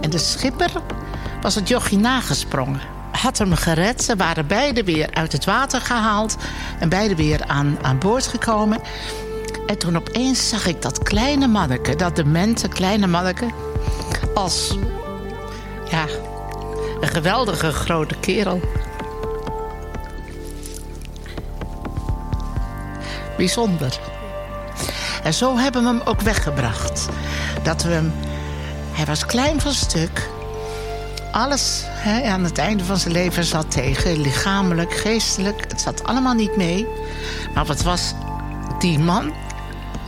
En 0.00 0.10
de 0.10 0.18
schipper 0.18 0.70
was 1.40 1.54
het 1.54 1.68
jochie 1.68 1.98
nagesprongen 1.98 2.98
had 3.20 3.38
hem 3.38 3.54
gered. 3.54 4.02
Ze 4.02 4.16
waren 4.16 4.46
beide 4.46 4.84
weer 4.84 5.08
uit 5.14 5.32
het 5.32 5.44
water 5.44 5.80
gehaald. 5.80 6.36
En 6.78 6.88
beide 6.88 7.14
weer 7.14 7.44
aan, 7.46 7.78
aan 7.82 7.98
boord 7.98 8.26
gekomen. 8.26 8.80
En 9.66 9.78
toen 9.78 9.96
opeens 9.96 10.48
zag 10.48 10.66
ik 10.66 10.82
dat 10.82 11.02
kleine 11.02 11.46
manneke, 11.46 11.96
dat 11.96 12.16
demente 12.16 12.68
kleine 12.68 13.06
manneke... 13.06 13.46
als, 14.34 14.76
ja, 15.90 16.04
een 17.00 17.08
geweldige 17.08 17.72
grote 17.72 18.14
kerel. 18.20 18.60
Bijzonder. 23.40 24.00
En 25.22 25.34
zo 25.34 25.56
hebben 25.56 25.82
we 25.82 25.88
hem 25.88 26.00
ook 26.04 26.20
weggebracht. 26.20 27.08
Dat 27.62 27.82
we 27.82 27.90
hem... 27.90 28.12
Hij 28.92 29.06
was 29.06 29.26
klein 29.26 29.60
van 29.60 29.72
stuk 29.72 30.28
alles 31.32 31.82
hè, 31.86 32.22
aan 32.22 32.44
het 32.44 32.58
einde 32.58 32.84
van 32.84 32.96
zijn 32.96 33.12
leven 33.12 33.44
zat 33.44 33.70
tegen. 33.70 34.20
Lichamelijk, 34.20 34.92
geestelijk. 34.92 35.64
Het 35.68 35.80
zat 35.80 36.04
allemaal 36.04 36.34
niet 36.34 36.56
mee. 36.56 36.86
Maar 37.54 37.64
wat 37.64 37.82
was 37.82 38.14
die 38.78 38.98
man 38.98 39.32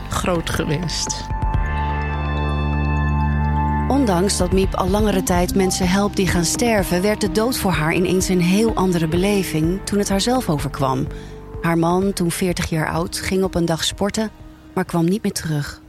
groot 0.09 0.49
geweest. 0.49 1.25
Ondanks 3.87 4.37
dat 4.37 4.51
Miep 4.51 4.75
al 4.75 4.89
langere 4.89 5.23
tijd 5.23 5.55
mensen 5.55 5.89
helpt 5.89 6.15
die 6.15 6.27
gaan 6.27 6.45
sterven... 6.45 7.01
werd 7.01 7.21
de 7.21 7.31
dood 7.31 7.57
voor 7.57 7.71
haar 7.71 7.93
ineens 7.93 8.27
een 8.27 8.41
heel 8.41 8.75
andere 8.75 9.07
beleving 9.07 9.85
toen 9.85 9.99
het 9.99 10.09
haar 10.09 10.21
zelf 10.21 10.49
overkwam. 10.49 11.07
Haar 11.63 11.77
man, 11.77 12.13
toen 12.13 12.31
40 12.31 12.69
jaar 12.69 12.89
oud, 12.89 13.19
ging 13.19 13.43
op 13.43 13.55
een 13.55 13.65
dag 13.65 13.83
sporten... 13.83 14.31
maar 14.73 14.85
kwam 14.85 15.05
niet 15.05 15.23
meer 15.23 15.31
terug. 15.31 15.81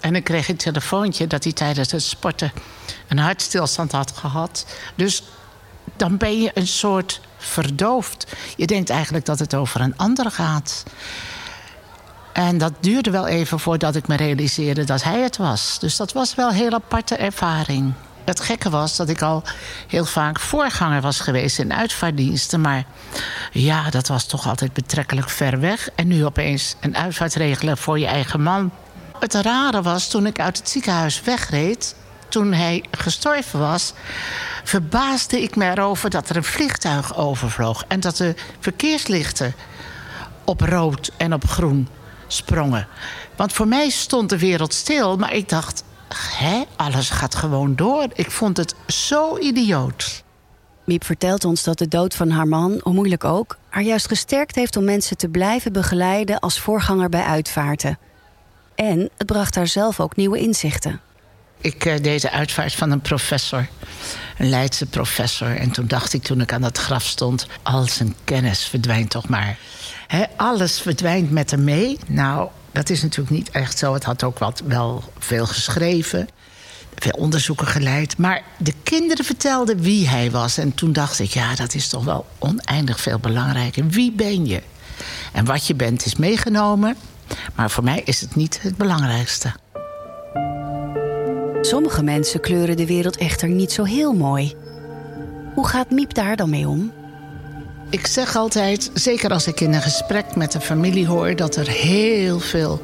En 0.00 0.14
ik 0.14 0.24
kreeg 0.24 0.48
een 0.48 0.56
telefoontje 0.56 1.26
dat 1.26 1.44
hij 1.44 1.52
tijdens 1.52 1.92
het 1.92 2.02
sporten 2.02 2.52
een 3.08 3.18
hartstilstand 3.18 3.92
had 3.92 4.10
gehad. 4.10 4.66
Dus 4.94 5.22
dan 5.96 6.16
ben 6.16 6.40
je 6.40 6.50
een 6.54 6.66
soort 6.66 7.20
verdoofd. 7.36 8.26
Je 8.56 8.66
denkt 8.66 8.90
eigenlijk 8.90 9.24
dat 9.24 9.38
het 9.38 9.54
over 9.54 9.80
een 9.80 9.96
ander 9.96 10.30
gaat. 10.30 10.84
En 12.32 12.58
dat 12.58 12.72
duurde 12.80 13.10
wel 13.10 13.26
even 13.26 13.60
voordat 13.60 13.96
ik 13.96 14.06
me 14.06 14.16
realiseerde 14.16 14.84
dat 14.84 15.02
hij 15.02 15.20
het 15.20 15.36
was. 15.36 15.78
Dus 15.78 15.96
dat 15.96 16.12
was 16.12 16.34
wel 16.34 16.48
een 16.48 16.54
heel 16.54 16.72
aparte 16.72 17.16
ervaring. 17.16 17.92
Het 18.24 18.40
gekke 18.40 18.70
was 18.70 18.96
dat 18.96 19.08
ik 19.08 19.22
al 19.22 19.42
heel 19.88 20.04
vaak 20.04 20.40
voorganger 20.40 21.00
was 21.00 21.20
geweest 21.20 21.58
in 21.58 21.74
uitvaartdiensten. 21.74 22.60
Maar 22.60 22.84
ja, 23.52 23.90
dat 23.90 24.08
was 24.08 24.26
toch 24.26 24.48
altijd 24.48 24.72
betrekkelijk 24.72 25.30
ver 25.30 25.60
weg. 25.60 25.88
En 25.94 26.08
nu 26.08 26.24
opeens 26.24 26.76
een 26.80 26.96
uitvaart 26.96 27.34
regelen 27.34 27.78
voor 27.78 27.98
je 27.98 28.06
eigen 28.06 28.42
man. 28.42 28.70
Het 29.18 29.34
rare 29.34 29.82
was 29.82 30.08
toen 30.08 30.26
ik 30.26 30.40
uit 30.40 30.58
het 30.58 30.68
ziekenhuis 30.68 31.22
wegreed, 31.22 31.94
toen 32.28 32.52
hij 32.52 32.84
gestorven 32.90 33.60
was, 33.60 33.92
verbaasde 34.64 35.42
ik 35.42 35.56
me 35.56 35.70
erover 35.70 36.10
dat 36.10 36.28
er 36.28 36.36
een 36.36 36.44
vliegtuig 36.44 37.16
overvloog 37.16 37.84
en 37.88 38.00
dat 38.00 38.16
de 38.16 38.34
verkeerslichten 38.60 39.54
op 40.44 40.60
rood 40.60 41.10
en 41.16 41.34
op 41.34 41.46
groen 41.46 41.88
sprongen. 42.26 42.88
Want 43.36 43.52
voor 43.52 43.68
mij 43.68 43.90
stond 43.90 44.28
de 44.30 44.38
wereld 44.38 44.74
stil, 44.74 45.16
maar 45.16 45.32
ik 45.32 45.48
dacht, 45.48 45.84
hè, 46.16 46.62
alles 46.76 47.10
gaat 47.10 47.34
gewoon 47.34 47.76
door. 47.76 48.06
Ik 48.14 48.30
vond 48.30 48.56
het 48.56 48.74
zo 48.86 49.38
idioot. 49.38 50.22
Miep 50.84 51.04
vertelt 51.04 51.44
ons 51.44 51.62
dat 51.62 51.78
de 51.78 51.88
dood 51.88 52.14
van 52.14 52.30
haar 52.30 52.48
man, 52.48 52.80
hoe 52.82 52.92
moeilijk 52.92 53.24
ook, 53.24 53.56
haar 53.68 53.82
juist 53.82 54.08
gesterkt 54.08 54.54
heeft 54.54 54.76
om 54.76 54.84
mensen 54.84 55.16
te 55.16 55.28
blijven 55.28 55.72
begeleiden 55.72 56.38
als 56.38 56.60
voorganger 56.60 57.08
bij 57.08 57.22
uitvaarten. 57.22 57.98
En 58.74 59.10
het 59.16 59.26
bracht 59.26 59.54
haar 59.54 59.66
zelf 59.66 60.00
ook 60.00 60.16
nieuwe 60.16 60.38
inzichten. 60.38 61.00
Ik 61.60 61.84
uh, 61.84 61.94
deed 62.02 62.22
de 62.22 62.30
uitvaart 62.30 62.74
van 62.74 62.90
een 62.90 63.00
professor, 63.00 63.66
een 64.38 64.48
Leidse 64.48 64.86
professor. 64.86 65.56
En 65.56 65.70
toen 65.70 65.86
dacht 65.86 66.12
ik, 66.12 66.22
toen 66.22 66.40
ik 66.40 66.52
aan 66.52 66.60
dat 66.60 66.78
graf 66.78 67.04
stond, 67.04 67.46
al 67.62 67.82
zijn 67.82 68.14
kennis 68.24 68.64
verdwijnt 68.64 69.10
toch 69.10 69.28
maar. 69.28 69.58
alles 70.36 70.80
verdwijnt 70.80 71.30
met 71.30 71.50
hem 71.50 71.64
mee. 71.64 71.98
Nou, 72.06 72.48
dat 72.74 72.90
is 72.90 73.02
natuurlijk 73.02 73.36
niet 73.36 73.50
echt 73.50 73.78
zo. 73.78 73.94
Het 73.94 74.04
had 74.04 74.22
ook 74.22 74.38
wat, 74.38 74.62
wel 74.66 75.02
veel 75.18 75.46
geschreven, 75.46 76.28
veel 76.94 77.12
onderzoeken 77.18 77.66
geleid. 77.66 78.18
Maar 78.18 78.42
de 78.58 78.72
kinderen 78.82 79.24
vertelden 79.24 79.80
wie 79.80 80.08
hij 80.08 80.30
was. 80.30 80.58
En 80.58 80.74
toen 80.74 80.92
dacht 80.92 81.18
ik, 81.18 81.30
ja, 81.30 81.54
dat 81.54 81.74
is 81.74 81.88
toch 81.88 82.04
wel 82.04 82.26
oneindig 82.38 83.00
veel 83.00 83.18
belangrijker. 83.18 83.88
Wie 83.88 84.12
ben 84.12 84.46
je? 84.46 84.62
En 85.32 85.44
wat 85.44 85.66
je 85.66 85.74
bent 85.74 86.06
is 86.06 86.16
meegenomen. 86.16 86.96
Maar 87.54 87.70
voor 87.70 87.84
mij 87.84 88.02
is 88.04 88.20
het 88.20 88.34
niet 88.34 88.62
het 88.62 88.76
belangrijkste. 88.76 89.52
Sommige 91.60 92.02
mensen 92.02 92.40
kleuren 92.40 92.76
de 92.76 92.86
wereld 92.86 93.16
echter 93.16 93.48
niet 93.48 93.72
zo 93.72 93.84
heel 93.84 94.12
mooi. 94.12 94.54
Hoe 95.54 95.66
gaat 95.66 95.90
Miep 95.90 96.14
daar 96.14 96.36
dan 96.36 96.50
mee 96.50 96.68
om? 96.68 96.92
Ik 97.94 98.06
zeg 98.06 98.36
altijd, 98.36 98.90
zeker 98.94 99.30
als 99.30 99.46
ik 99.46 99.60
in 99.60 99.72
een 99.72 99.82
gesprek 99.82 100.36
met 100.36 100.52
de 100.52 100.60
familie 100.60 101.06
hoor... 101.06 101.36
dat 101.36 101.56
er 101.56 101.68
heel 101.68 102.40
veel 102.40 102.82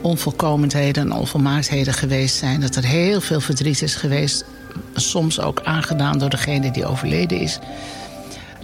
onvolkomenheden 0.00 1.02
en 1.02 1.12
onvolmaaktheden 1.12 1.94
geweest 1.94 2.36
zijn. 2.36 2.60
Dat 2.60 2.76
er 2.76 2.84
heel 2.84 3.20
veel 3.20 3.40
verdriet 3.40 3.82
is 3.82 3.94
geweest. 3.94 4.44
Soms 4.94 5.40
ook 5.40 5.60
aangedaan 5.64 6.18
door 6.18 6.28
degene 6.28 6.70
die 6.70 6.86
overleden 6.86 7.40
is. 7.40 7.58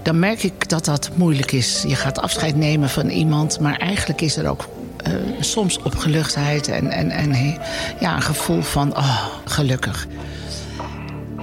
Dan 0.02 0.18
merk 0.18 0.42
ik 0.42 0.68
dat 0.68 0.84
dat 0.84 1.10
moeilijk 1.14 1.52
is. 1.52 1.84
Je 1.86 1.96
gaat 1.96 2.18
afscheid 2.18 2.56
nemen 2.56 2.90
van 2.90 3.08
iemand, 3.08 3.60
maar 3.60 3.78
eigenlijk 3.78 4.20
is 4.20 4.36
er 4.36 4.48
ook 4.48 4.68
uh, 5.08 5.14
soms 5.40 5.78
opgeluchtheid 5.82 6.68
en, 6.68 6.90
en, 6.90 7.10
en 7.10 7.58
ja, 8.00 8.16
een 8.16 8.22
gevoel 8.22 8.62
van 8.62 8.96
oh, 8.96 9.26
gelukkig. 9.44 10.06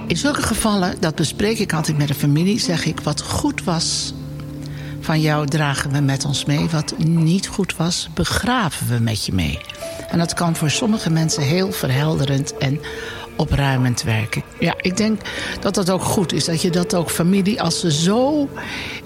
In 0.06 0.16
zulke 0.16 0.42
gevallen, 0.42 0.94
dat 1.00 1.14
bespreek 1.14 1.58
ik 1.58 1.72
altijd 1.72 1.98
met 1.98 2.08
de 2.08 2.14
familie, 2.14 2.60
zeg 2.60 2.84
ik 2.84 3.00
wat 3.00 3.22
goed 3.22 3.64
was 3.64 4.12
van 5.02 5.20
jou 5.20 5.46
dragen 5.46 5.92
we 5.92 6.00
met 6.00 6.24
ons 6.24 6.44
mee. 6.44 6.68
Wat 6.70 6.94
niet 7.06 7.46
goed 7.46 7.76
was, 7.76 8.08
begraven 8.14 8.88
we 8.88 8.98
met 8.98 9.24
je 9.24 9.32
mee. 9.32 9.58
En 10.10 10.18
dat 10.18 10.34
kan 10.34 10.56
voor 10.56 10.70
sommige 10.70 11.10
mensen 11.10 11.42
heel 11.42 11.72
verhelderend 11.72 12.56
en 12.56 12.80
opruimend 13.36 14.02
werken. 14.02 14.42
Ja, 14.58 14.74
ik 14.76 14.96
denk 14.96 15.20
dat 15.60 15.74
dat 15.74 15.90
ook 15.90 16.02
goed 16.02 16.32
is. 16.32 16.44
Dat 16.44 16.62
je 16.62 16.70
dat 16.70 16.94
ook 16.94 17.10
familie, 17.10 17.62
als 17.62 17.80
ze 17.80 17.92
zo 17.92 18.48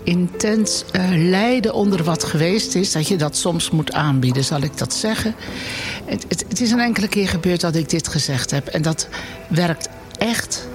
intens 0.04 0.84
uh, 0.92 1.28
lijden 1.30 1.74
onder 1.74 2.04
wat 2.04 2.24
geweest 2.24 2.74
is... 2.74 2.92
dat 2.92 3.08
je 3.08 3.16
dat 3.16 3.36
soms 3.36 3.70
moet 3.70 3.92
aanbieden, 3.92 4.44
zal 4.44 4.60
ik 4.60 4.78
dat 4.78 4.94
zeggen. 4.94 5.34
Het, 6.04 6.24
het, 6.28 6.44
het 6.48 6.60
is 6.60 6.70
een 6.70 6.80
enkele 6.80 7.08
keer 7.08 7.28
gebeurd 7.28 7.60
dat 7.60 7.74
ik 7.74 7.88
dit 7.88 8.08
gezegd 8.08 8.50
heb. 8.50 8.66
En 8.66 8.82
dat 8.82 9.08
werkt 9.48 9.88
echt, 10.18 10.68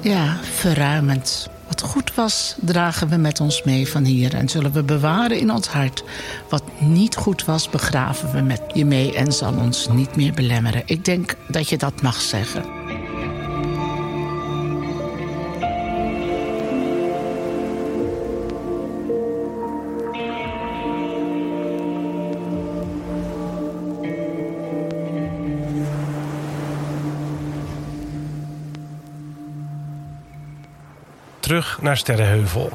ja, 0.00 0.36
verruimend. 0.54 1.48
Wat 1.76 1.90
goed 1.90 2.14
was, 2.14 2.56
dragen 2.60 3.08
we 3.08 3.16
met 3.16 3.40
ons 3.40 3.62
mee 3.62 3.88
van 3.88 4.04
hier 4.04 4.34
en 4.34 4.48
zullen 4.48 4.72
we 4.72 4.82
bewaren 4.82 5.38
in 5.38 5.50
ons 5.50 5.66
hart. 5.66 6.04
Wat 6.48 6.62
niet 6.80 7.16
goed 7.16 7.44
was, 7.44 7.70
begraven 7.70 8.32
we 8.32 8.40
met 8.40 8.62
je 8.72 8.84
mee 8.84 9.14
en 9.14 9.32
zal 9.32 9.54
ons 9.54 9.88
niet 9.88 10.16
meer 10.16 10.32
belemmeren. 10.32 10.82
Ik 10.86 11.04
denk 11.04 11.34
dat 11.48 11.68
je 11.68 11.78
dat 11.78 12.02
mag 12.02 12.20
zeggen. 12.20 12.75
Naar 31.80 31.96
Sterrenheuvel. 31.96 32.72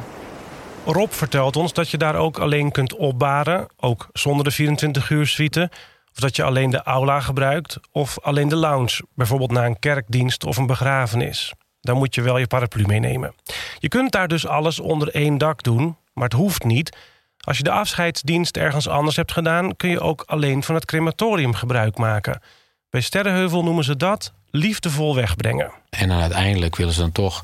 Rob 0.85 1.11
vertelt 1.11 1.55
ons 1.55 1.73
dat 1.73 1.89
je 1.89 1.97
daar 1.97 2.15
ook 2.15 2.39
alleen 2.39 2.71
kunt 2.71 2.95
opbaren, 2.95 3.67
ook 3.77 4.07
zonder 4.13 4.43
de 4.43 4.51
24 4.51 5.09
uur 5.09 5.27
suite. 5.27 5.69
Of 6.13 6.19
dat 6.19 6.35
je 6.35 6.43
alleen 6.43 6.69
de 6.69 6.83
aula 6.83 7.19
gebruikt 7.19 7.79
of 7.91 8.19
alleen 8.19 8.47
de 8.47 8.55
lounge, 8.55 9.05
bijvoorbeeld 9.15 9.51
na 9.51 9.65
een 9.65 9.79
kerkdienst 9.79 10.45
of 10.45 10.57
een 10.57 10.65
begrafenis. 10.65 11.53
Dan 11.81 11.97
moet 11.97 12.15
je 12.15 12.21
wel 12.21 12.37
je 12.37 12.47
paraplu 12.47 12.85
meenemen. 12.85 13.33
Je 13.79 13.87
kunt 13.87 14.11
daar 14.11 14.27
dus 14.27 14.47
alles 14.47 14.79
onder 14.79 15.09
één 15.09 15.37
dak 15.37 15.63
doen, 15.63 15.97
maar 16.13 16.23
het 16.23 16.33
hoeft 16.33 16.63
niet. 16.63 16.97
Als 17.39 17.57
je 17.57 17.63
de 17.63 17.71
afscheidsdienst 17.71 18.57
ergens 18.57 18.87
anders 18.87 19.15
hebt 19.15 19.31
gedaan, 19.31 19.75
kun 19.75 19.89
je 19.89 19.99
ook 19.99 20.23
alleen 20.25 20.63
van 20.63 20.75
het 20.75 20.85
crematorium 20.85 21.53
gebruik 21.53 21.97
maken. 21.97 22.41
Bij 22.89 23.01
Sterrenheuvel 23.01 23.63
noemen 23.63 23.83
ze 23.83 23.97
dat 23.97 24.33
liefdevol 24.51 25.15
wegbrengen. 25.15 25.71
En 25.89 26.07
dan 26.07 26.21
uiteindelijk 26.21 26.75
willen 26.75 26.93
ze 26.93 26.99
dan 26.99 27.11
toch 27.11 27.41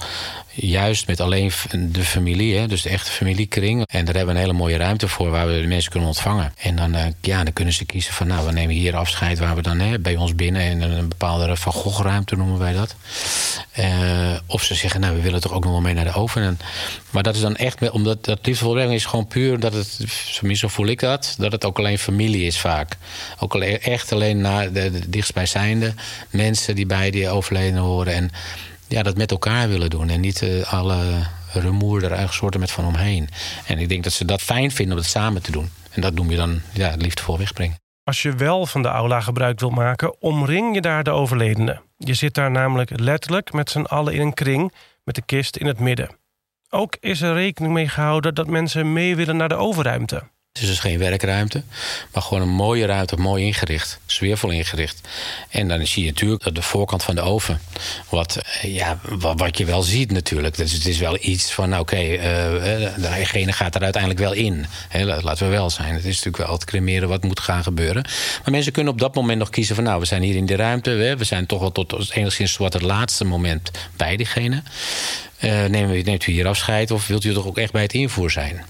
juist 0.51 1.07
met 1.07 1.19
alleen 1.19 1.51
de 1.71 2.03
familie, 2.03 2.57
hè, 2.57 2.67
dus 2.67 2.81
de 2.81 2.89
echte 2.89 3.11
familiekring. 3.11 3.87
En 3.87 4.05
daar 4.05 4.15
hebben 4.15 4.33
we 4.33 4.39
een 4.39 4.45
hele 4.45 4.57
mooie 4.57 4.77
ruimte 4.77 5.07
voor 5.07 5.29
waar 5.29 5.47
we 5.47 5.61
de 5.61 5.67
mensen 5.67 5.91
kunnen 5.91 6.09
ontvangen. 6.09 6.53
En 6.57 6.75
dan, 6.75 6.95
uh, 6.95 7.05
ja, 7.21 7.43
dan 7.43 7.53
kunnen 7.53 7.73
ze 7.73 7.85
kiezen 7.85 8.13
van, 8.13 8.27
nou, 8.27 8.45
we 8.45 8.51
nemen 8.51 8.75
hier 8.75 8.95
afscheid 8.95 9.39
waar 9.39 9.55
we 9.55 9.61
dan 9.61 9.79
hè, 9.79 9.99
bij 9.99 10.15
ons 10.15 10.35
binnen 10.35 10.61
in 10.61 10.81
een 10.81 11.07
bepaalde 11.07 11.55
Van 11.55 11.73
Gogh 11.73 12.01
ruimte 12.01 12.35
noemen 12.35 12.59
wij 12.59 12.73
dat. 12.73 12.95
Uh, 13.79 14.37
of 14.45 14.63
ze 14.63 14.75
zeggen, 14.75 14.99
nou, 14.99 15.15
we 15.15 15.21
willen 15.21 15.41
toch 15.41 15.53
ook 15.53 15.63
nog 15.63 15.71
wel 15.71 15.81
mee 15.81 15.93
naar 15.93 16.05
de 16.05 16.13
oven. 16.13 16.41
En, 16.41 16.59
maar 17.09 17.23
dat 17.23 17.35
is 17.35 17.41
dan 17.41 17.55
echt, 17.55 17.89
omdat 17.89 18.25
dat 18.25 18.45
liefdevol 18.45 18.77
is 18.77 19.05
gewoon 19.05 19.27
puur 19.27 19.59
dat 19.59 19.73
het, 19.73 19.99
zo 20.53 20.67
voel 20.67 20.87
ik 20.87 20.99
dat, 20.99 21.35
dat 21.37 21.51
het 21.51 21.65
ook 21.65 21.77
alleen 21.77 21.99
familie 21.99 22.45
is 22.45 22.59
vaak. 22.59 22.97
Ook 23.39 23.53
alleen, 23.53 23.81
echt 23.81 24.11
alleen 24.11 24.41
naar 24.41 24.71
de, 24.73 24.91
de 24.91 25.09
dichtstbijzijnde 25.09 25.93
mensen 26.29 26.75
die 26.75 26.85
bij 26.85 26.96
die 27.03 27.29
overleden 27.29 27.79
horen. 27.79 28.13
En 28.13 28.29
ja, 28.87 29.03
dat 29.03 29.17
met 29.17 29.31
elkaar 29.31 29.69
willen 29.69 29.89
doen. 29.89 30.09
En 30.09 30.19
niet 30.19 30.41
uh, 30.41 30.73
alle 30.73 31.27
rumoer 31.53 31.97
er 31.97 32.03
eigenlijk 32.03 32.33
soorten 32.33 32.59
met 32.59 32.71
van 32.71 32.85
omheen. 32.85 33.29
En 33.65 33.79
ik 33.79 33.89
denk 33.89 34.03
dat 34.03 34.13
ze 34.13 34.25
dat 34.25 34.41
fijn 34.41 34.71
vinden 34.71 34.95
om 34.95 35.01
het 35.01 35.11
samen 35.11 35.41
te 35.41 35.51
doen. 35.51 35.69
En 35.91 36.01
dat 36.01 36.13
noem 36.13 36.29
je 36.29 36.37
dan 36.37 36.61
ja, 36.73 36.93
liefdevol 36.97 37.37
wegbrengen. 37.37 37.77
Als 38.03 38.21
je 38.21 38.31
wel 38.35 38.65
van 38.65 38.81
de 38.81 38.87
aula 38.87 39.21
gebruik 39.21 39.59
wil 39.59 39.69
maken, 39.69 40.21
omring 40.21 40.75
je 40.75 40.81
daar 40.81 41.03
de 41.03 41.11
overledene. 41.11 41.81
Je 41.97 42.13
zit 42.13 42.33
daar 42.33 42.51
namelijk 42.51 42.99
letterlijk 42.99 43.53
met 43.53 43.69
z'n 43.69 43.81
allen 43.81 44.13
in 44.13 44.21
een 44.21 44.33
kring 44.33 44.73
met 45.03 45.15
de 45.15 45.21
kist 45.21 45.55
in 45.55 45.65
het 45.65 45.79
midden. 45.79 46.09
Ook 46.69 46.97
is 46.99 47.21
er 47.21 47.33
rekening 47.33 47.73
mee 47.73 47.87
gehouden 47.87 48.35
dat 48.35 48.47
mensen 48.47 48.93
mee 48.93 49.15
willen 49.15 49.37
naar 49.37 49.49
de 49.49 49.55
overruimte. 49.55 50.23
Het 50.57 50.65
is 50.65 50.71
dus 50.71 50.81
geen 50.81 50.99
werkruimte, 50.99 51.63
maar 52.13 52.21
gewoon 52.21 52.41
een 52.41 52.55
mooie 52.55 52.85
ruimte, 52.85 53.15
mooi 53.15 53.43
ingericht, 53.43 53.99
sfeervol 54.05 54.49
ingericht. 54.49 55.07
En 55.49 55.67
dan 55.67 55.87
zie 55.87 56.03
je 56.03 56.09
natuurlijk 56.09 56.55
de 56.55 56.61
voorkant 56.61 57.03
van 57.03 57.15
de 57.15 57.21
oven. 57.21 57.59
Wat, 58.09 58.35
eh, 58.35 58.75
ja, 58.75 58.99
wat, 59.19 59.57
je 59.57 59.65
wel 59.65 59.81
ziet 59.81 60.11
natuurlijk. 60.11 60.55
Dus 60.55 60.71
het 60.71 60.85
is 60.85 60.97
wel 60.97 61.17
iets 61.21 61.51
van, 61.51 61.79
oké, 61.79 61.95
uh, 61.95 62.85
eh, 62.85 62.95
degene 62.95 63.51
gaat 63.51 63.75
er 63.75 63.83
uiteindelijk 63.83 64.21
wel 64.21 64.33
in. 64.33 64.65
He, 64.87 65.05
laten 65.21 65.45
we 65.45 65.51
wel 65.51 65.69
zijn. 65.69 65.93
Het 65.93 66.05
is 66.05 66.15
natuurlijk 66.15 66.37
wel 66.37 66.53
het 66.53 66.65
cremeren 66.65 67.09
wat 67.09 67.23
moet 67.23 67.39
gaan 67.39 67.63
gebeuren. 67.63 68.05
Maar 68.43 68.51
mensen 68.51 68.71
kunnen 68.71 68.93
op 68.93 68.99
dat 68.99 69.15
moment 69.15 69.39
nog 69.39 69.49
kiezen 69.49 69.75
van, 69.75 69.83
nou, 69.83 69.99
we 69.99 70.05
zijn 70.05 70.21
hier 70.21 70.35
in 70.35 70.45
de 70.45 70.55
ruimte. 70.55 71.15
We 71.17 71.23
zijn 71.23 71.45
toch 71.45 71.59
wel 71.59 71.71
tot 71.71 72.11
enigszins 72.11 72.57
wat 72.57 72.73
het 72.73 72.81
laatste 72.81 73.25
moment 73.25 73.71
bij 73.95 74.17
diegene. 74.17 74.63
Uh, 75.39 75.65
neemt 75.65 76.27
u 76.27 76.31
hier 76.31 76.47
afscheid 76.47 76.91
of 76.91 77.07
wilt 77.07 77.23
u 77.23 77.33
toch 77.33 77.45
ook 77.45 77.57
echt 77.57 77.71
bij 77.71 77.81
het 77.81 77.93
invoer 77.93 78.31
zijn? 78.31 78.65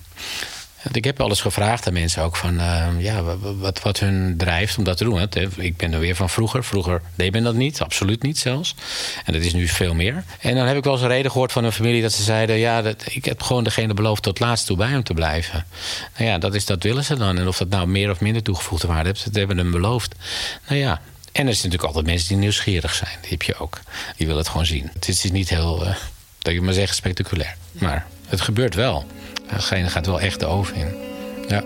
Ik 0.92 1.04
heb 1.04 1.22
alles 1.22 1.42
gevraagd 1.42 1.88
aan 1.88 1.94
mensen 1.94 2.24
ook 2.24 2.36
van 2.36 2.54
uh, 2.54 2.88
ja, 2.98 3.24
wat, 3.60 3.82
wat 3.82 4.00
hun 4.00 4.38
drijft 4.38 4.78
om 4.78 4.84
dat 4.84 4.98
te 4.98 5.04
doen. 5.04 5.28
Ik 5.56 5.78
ben 5.78 5.94
er 5.94 6.00
weer 6.00 6.16
van 6.16 6.30
vroeger. 6.30 6.64
Vroeger 6.64 7.02
deed 7.16 7.32
men 7.32 7.44
dat 7.44 7.56
niet, 7.56 7.82
absoluut 7.82 8.24
niet 8.24 8.38
zelfs. 8.38 8.76
En 9.26 9.34
dat 9.34 9.42
is 9.42 9.54
nu 9.54 9.68
veel 9.68 9.94
meer. 9.94 10.24
En 10.40 10.56
dan 10.56 10.68
heb 10.68 10.78
ik 10.78 10.84
wel 10.84 10.94
eens 10.94 11.02
een 11.02 11.08
reden 11.08 11.32
gehoord 11.32 11.52
van 11.52 11.64
een 11.64 11.72
familie 11.72 12.02
dat 12.02 12.14
ze 12.14 12.24
zeiden: 12.24 12.58
ja, 12.58 12.82
dat, 12.82 13.04
ik 13.10 13.26
heb 13.26 13.44
gewoon 13.44 13.64
degene 13.64 13.94
beloofd 13.94 14.24
tot 14.24 14.40
laatst 14.40 14.66
toe 14.66 14.78
bij 14.78 14.88
hem 14.88 15.04
te 15.04 15.14
blijven. 15.14 15.66
Nou 16.18 16.30
ja, 16.30 16.38
dat, 16.38 16.56
is, 16.56 16.66
dat 16.66 16.84
willen 16.84 17.04
ze 17.04 17.16
dan. 17.16 17.38
En 17.38 17.48
of 17.48 17.58
dat 17.58 17.70
nou 17.70 17.88
meer 17.88 18.12
of 18.12 18.20
minder 18.20 18.44
toegevoegde 18.44 18.88
waarde 18.88 19.10
heeft, 19.10 19.26
dat 19.26 19.36
hebben 19.36 19.58
hem 19.58 19.72
beloofd. 19.72 20.16
Nou 20.68 20.80
ja, 20.80 21.02
en 21.38 21.48
er 21.48 21.54
zijn 21.54 21.70
natuurlijk 21.70 21.84
altijd 21.84 22.06
mensen 22.06 22.28
die 22.28 22.38
nieuwsgierig 22.38 22.94
zijn. 22.94 23.18
Die 23.22 23.30
heb 23.30 23.42
je 23.42 23.60
ook. 23.60 23.80
Die 24.18 24.28
willen 24.28 24.42
het 24.42 24.52
gewoon 24.52 24.66
zien. 24.66 24.90
Het 24.94 25.08
is 25.08 25.24
niet 25.24 25.50
heel, 25.50 25.88
uh, 25.88 25.96
dat 26.40 26.54
ik 26.54 26.62
maar 26.62 26.74
zeggen, 26.74 26.96
spectaculair. 26.96 27.56
Maar 27.72 28.08
het 28.28 28.42
gebeurt 28.42 28.76
wel. 28.76 29.06
Degene 29.54 29.90
gaat 29.90 30.06
wel 30.06 30.20
echt 30.20 30.40
de 30.40 30.46
oven 30.46 30.76
in. 30.76 30.96
Ja. 31.48 31.64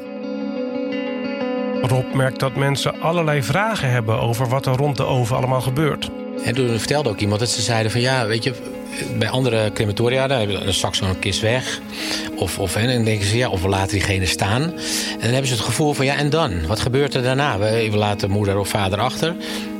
Rob 1.81 2.13
merkt 2.13 2.39
dat 2.39 2.55
mensen 2.55 3.01
allerlei 3.01 3.43
vragen 3.43 3.89
hebben 3.91 4.19
over 4.19 4.49
wat 4.49 4.65
er 4.65 4.75
rond 4.75 4.97
de 4.97 5.05
oven 5.05 5.35
allemaal 5.35 5.61
gebeurt. 5.61 6.09
En 6.43 6.55
toen 6.55 6.77
vertelde 6.77 7.09
ook 7.09 7.19
iemand 7.19 7.39
dat 7.39 7.49
ze 7.49 7.61
zeiden 7.61 7.91
van 7.91 8.01
ja, 8.01 8.25
weet 8.25 8.43
je, 8.43 8.53
bij 9.17 9.29
andere 9.29 9.71
crematoria, 9.73 10.27
daar 10.27 10.39
hebben 10.39 10.65
we 10.65 10.71
straks 10.71 10.97
zo'n 10.97 11.19
kist 11.19 11.41
weg. 11.41 11.79
Of, 12.41 12.59
of, 12.59 12.75
en 12.75 12.87
dan 12.87 13.03
denken 13.03 13.27
ze, 13.27 13.37
ja, 13.37 13.49
of 13.49 13.61
we 13.61 13.69
laten 13.69 13.91
diegene 13.91 14.25
staan. 14.25 14.61
En 14.61 15.19
dan 15.19 15.29
hebben 15.29 15.47
ze 15.47 15.53
het 15.53 15.63
gevoel 15.63 15.93
van, 15.93 16.05
ja, 16.05 16.15
en 16.15 16.29
dan? 16.29 16.67
Wat 16.67 16.79
gebeurt 16.79 17.13
er 17.13 17.23
daarna? 17.23 17.59
We, 17.59 17.87
we 17.91 17.97
laten 17.97 18.29
moeder 18.29 18.57
of 18.57 18.67
vader 18.67 18.99
achter. 18.99 19.35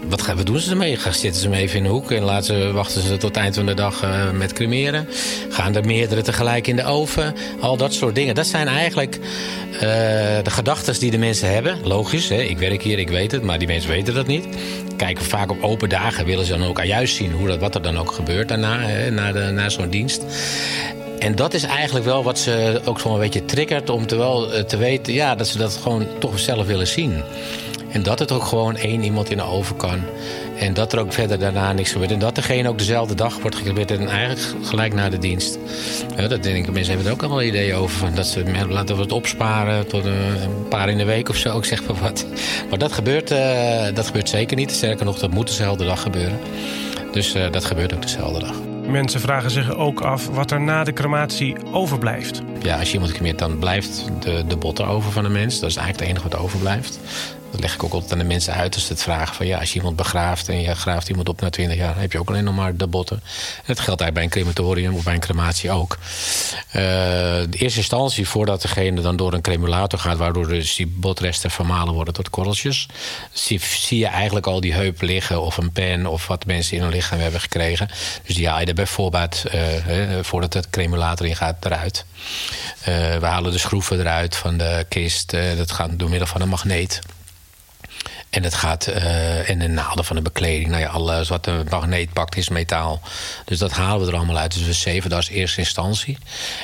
Wat, 0.10 0.22
gaan, 0.22 0.38
we 0.38 0.44
doen 0.44 0.60
ze 0.60 0.70
ermee? 0.70 0.98
Gaan, 0.98 1.14
zitten 1.14 1.42
ze 1.42 1.48
hem 1.48 1.58
even 1.58 1.78
in 1.78 1.84
de 1.84 1.90
hoek 1.90 2.12
en 2.12 2.24
laten 2.24 2.46
ze, 2.46 2.72
wachten 2.72 3.02
ze 3.02 3.10
tot 3.10 3.22
het 3.22 3.38
eind 3.38 3.56
van 3.56 3.66
de 3.66 3.74
dag 3.74 4.04
uh, 4.04 4.32
met 4.32 4.54
cremeren? 4.54 5.08
Gaan 5.50 5.76
er 5.76 5.86
meerdere 5.86 6.22
tegelijk 6.22 6.68
in 6.68 6.76
de 6.76 6.84
oven? 6.84 7.36
Al 7.60 7.78
dat 7.78 7.94
soort 7.94 8.16
dingen. 8.16 8.36
Dat 8.36 8.48
zijn 8.48 8.68
eigenlijk 8.68 9.20
uh, 9.74 9.82
de 10.44 10.50
gedachten 10.50 11.00
die 11.00 11.12
de 11.12 11.18
mensen 11.18 11.54
hebben. 11.54 11.78
Logisch, 11.84 12.30
hè? 12.30 12.42
ik 12.42 12.58
werk 12.58 12.84
hier, 12.84 13.00
ik 13.00 13.10
weet 13.10 13.32
het, 13.32 13.44
maar 13.44 13.60
die 13.60 13.68
mensen 13.68 13.90
weten 13.90 14.14
dat 14.14 14.28
niet. 14.28 14.46
Kijken 14.98 15.26
vaak 15.26 15.52
op 15.52 15.64
open 15.64 15.90
dagen 15.90 16.26
willen 16.26 16.46
ze 16.46 16.58
dan 16.58 16.68
ook 16.68 16.84
juist 16.84 17.16
zien 17.16 17.32
hoe 17.32 17.48
dat, 17.48 17.60
wat 17.60 17.76
er 17.76 17.82
dan 17.82 17.98
ook 17.98 18.12
gebeurt 18.12 18.48
daarna, 18.48 18.80
hè, 18.80 19.12
na, 19.12 19.32
de, 19.32 19.40
na 19.40 19.70
zo'n 19.70 19.90
dienst. 19.90 20.24
En 21.22 21.36
dat 21.36 21.54
is 21.54 21.64
eigenlijk 21.64 22.06
wel 22.06 22.24
wat 22.24 22.40
ze 22.40 22.82
ook 22.86 23.00
zo'n 23.00 23.20
beetje 23.20 23.46
triggert 23.46 23.90
om 23.90 24.08
te, 24.08 24.16
eh, 24.16 24.64
te 24.64 24.78
weten 24.78 25.14
ja, 25.14 25.36
dat 25.36 25.48
ze 25.48 25.58
dat 25.58 25.80
gewoon 25.82 26.08
toch 26.20 26.40
zelf 26.40 26.66
willen 26.66 26.88
zien. 26.88 27.24
En 27.92 28.04
dat 28.04 28.20
het 28.20 28.32
ook 28.32 28.44
gewoon 28.44 28.76
één 28.76 29.04
iemand 29.04 29.30
in 29.30 29.38
de 29.38 29.44
oven 29.44 29.76
kan. 29.76 30.00
En 30.58 30.74
dat 30.74 30.94
er 30.94 31.00
ook 31.00 31.14
verder 31.14 31.40
daarna 31.40 31.74
niks 31.74 31.92
gebeurt. 31.92 32.12
En 32.12 32.20
dat 32.20 32.36
degene 32.36 32.70
ook 32.70 32.78
dezelfde 32.78 33.16
dag 33.16 33.40
wordt 33.40 33.56
gecremeerd. 33.56 33.92
En 33.92 34.08
eigenlijk 34.08 34.66
gelijk 34.68 34.94
na 34.94 35.10
de 35.10 35.18
dienst. 35.18 35.58
Dat 36.16 36.44
denk 36.44 36.66
ik, 36.68 36.72
mensen 36.72 36.94
hebben 36.94 37.06
er 37.06 37.14
ook 37.14 37.24
al 37.24 37.30
wel 37.30 37.42
ideeën 37.42 37.76
over. 37.76 38.16
Dat 38.16 38.28
ze 38.28 38.44
laten 38.70 38.96
we 38.96 39.02
het 39.02 39.12
opsparen 39.12 39.88
tot 39.88 40.06
een 40.06 40.68
paar 40.70 40.90
in 40.90 40.98
de 40.98 41.06
week 41.06 41.30
of 41.30 41.36
zo. 41.36 41.58
Ik 41.58 41.66
zeg 41.66 41.84
maar 41.88 41.98
wat. 42.02 42.26
Maar 42.70 42.80
dat 42.80 42.92
gebeurt, 42.92 43.32
uh, 43.32 43.84
dat 43.94 44.06
gebeurt 44.06 44.30
zeker 44.30 44.58
niet. 44.58 44.72
Sterker 44.72 45.06
nog, 45.06 45.20
dat 45.20 45.32
moet 45.32 45.48
dezelfde 45.48 45.86
dag 45.86 46.02
gebeuren. 46.02 46.40
Dus 47.12 47.36
dat 47.52 47.66
gebeurt 47.66 47.94
ook 47.94 48.02
dezelfde 48.02 48.40
dag. 48.40 48.71
Mensen 48.88 49.20
vragen 49.20 49.52
zich 49.52 49.76
ook 49.76 50.02
af 50.02 50.28
wat 50.28 50.52
er 50.52 50.62
na 50.62 50.84
de 50.84 50.94
crematie 50.94 51.56
overblijft. 51.72 52.42
Ja, 52.62 52.80
als 52.80 52.88
je 52.88 52.94
iemand 52.94 53.12
cremeert, 53.12 53.40
dan 53.40 53.60
blijft 53.60 54.10
de, 54.20 54.44
de 54.48 54.58
botter 54.58 54.88
over 54.88 55.12
van 55.12 55.24
de 55.24 55.30
mens. 55.30 55.60
Dat 55.60 55.70
is 55.70 55.76
eigenlijk 55.76 56.10
het 56.10 56.18
enige 56.18 56.30
wat 56.30 56.46
overblijft. 56.46 57.00
Dat 57.52 57.60
leg 57.60 57.74
ik 57.74 57.84
ook 57.84 57.94
altijd 57.94 58.12
aan 58.12 58.18
de 58.18 58.24
mensen 58.24 58.54
uit 58.54 58.76
als 58.76 58.86
ze 58.86 58.92
het 58.92 59.02
vragen. 59.02 59.36
Van 59.36 59.48
ja, 59.48 59.60
als 59.60 59.70
je 59.70 59.76
iemand 59.76 59.96
begraaft 59.96 60.50
en 60.50 60.62
je 60.62 60.76
graaft 60.76 61.10
iemand 61.10 61.30
op 61.30 61.42
na 61.42 61.50
20 61.50 61.78
jaar, 61.78 62.00
heb 62.00 62.12
je 62.12 62.20
ook 62.20 62.30
alleen 62.30 62.44
nog 62.44 62.56
maar 62.56 62.76
de 62.76 62.88
botten. 62.88 63.18
En 63.58 63.64
dat 63.66 63.80
geldt 63.80 64.02
eigenlijk 64.02 64.14
bij 64.14 64.24
een 64.24 64.30
crematorium 64.30 64.96
of 64.96 65.04
bij 65.04 65.14
een 65.14 65.20
crematie 65.20 65.72
ook. 65.72 65.98
Uh, 66.68 66.74
de 66.74 67.58
eerste 67.58 67.80
instantie, 67.80 68.28
voordat 68.28 68.62
degene 68.62 69.02
dan 69.02 69.16
door 69.16 69.34
een 69.34 69.42
cremulator 69.42 70.00
gaat, 70.00 70.18
waardoor 70.18 70.48
dus 70.48 70.76
die 70.76 70.88
botresten 70.88 71.52
vermalen 71.52 71.94
worden 71.94 72.14
tot 72.14 72.30
korreltjes, 72.30 72.88
zie, 73.32 73.60
je 73.90 74.08
eigenlijk 74.08 74.48
al 74.48 74.62
die 74.62 74.74
heup 74.74 75.02
liggen 75.02 75.42
of 75.42 75.58
een 75.58 75.72
pen 75.72 76.06
of 76.06 76.28
wat 76.28 76.46
mensen 76.46 76.78
in 76.78 76.84
hun 76.84 76.92
lichaam 76.92 77.20
hebben 77.20 77.42
gekregen. 77.42 77.90
Dus 78.26 78.36
die 78.36 78.48
haal 78.48 78.60
je 78.60 78.66
er 78.66 78.74
bij 78.74 78.88
uh, 78.92 80.24
voordat 80.24 80.54
het 80.54 80.70
cremulator 80.70 81.26
ingaat, 81.26 81.66
eruit. 81.66 82.06
Uh, 82.80 83.18
we 83.18 83.26
halen 83.26 83.52
de 83.52 83.58
schroeven 83.58 84.00
eruit 84.00 84.36
van 84.36 84.58
de 84.58 84.86
kist. 84.90 85.36
dat 85.58 85.72
gaat 85.72 85.90
door 86.00 86.10
middel 86.10 86.28
van 86.28 86.42
een 86.42 86.50
magneet. 86.50 87.02
En 88.32 88.44
het 88.44 88.54
gaat 88.54 88.88
uh, 88.88 89.50
en 89.50 89.60
de 89.60 89.68
naalden 89.68 90.06
van 90.06 90.16
de 90.16 90.22
bekleding. 90.22 90.70
Nou 90.70 90.82
ja, 90.82 90.90
alles 90.90 91.30
wat 91.30 91.48
een 91.48 91.68
magneet 91.70 92.14
pakt 92.14 92.38
is 92.38 92.50
metaal. 92.50 93.02
Dus 93.46 93.58
dat 93.58 93.72
halen 93.72 94.06
we 94.06 94.12
er 94.12 94.18
allemaal 94.18 94.38
uit. 94.38 94.54
Dus 94.54 94.64
we 94.64 94.74
zeven 94.74 95.10
dat 95.10 95.20
als 95.20 95.30
eerste 95.30 95.60
instantie. 95.60 96.18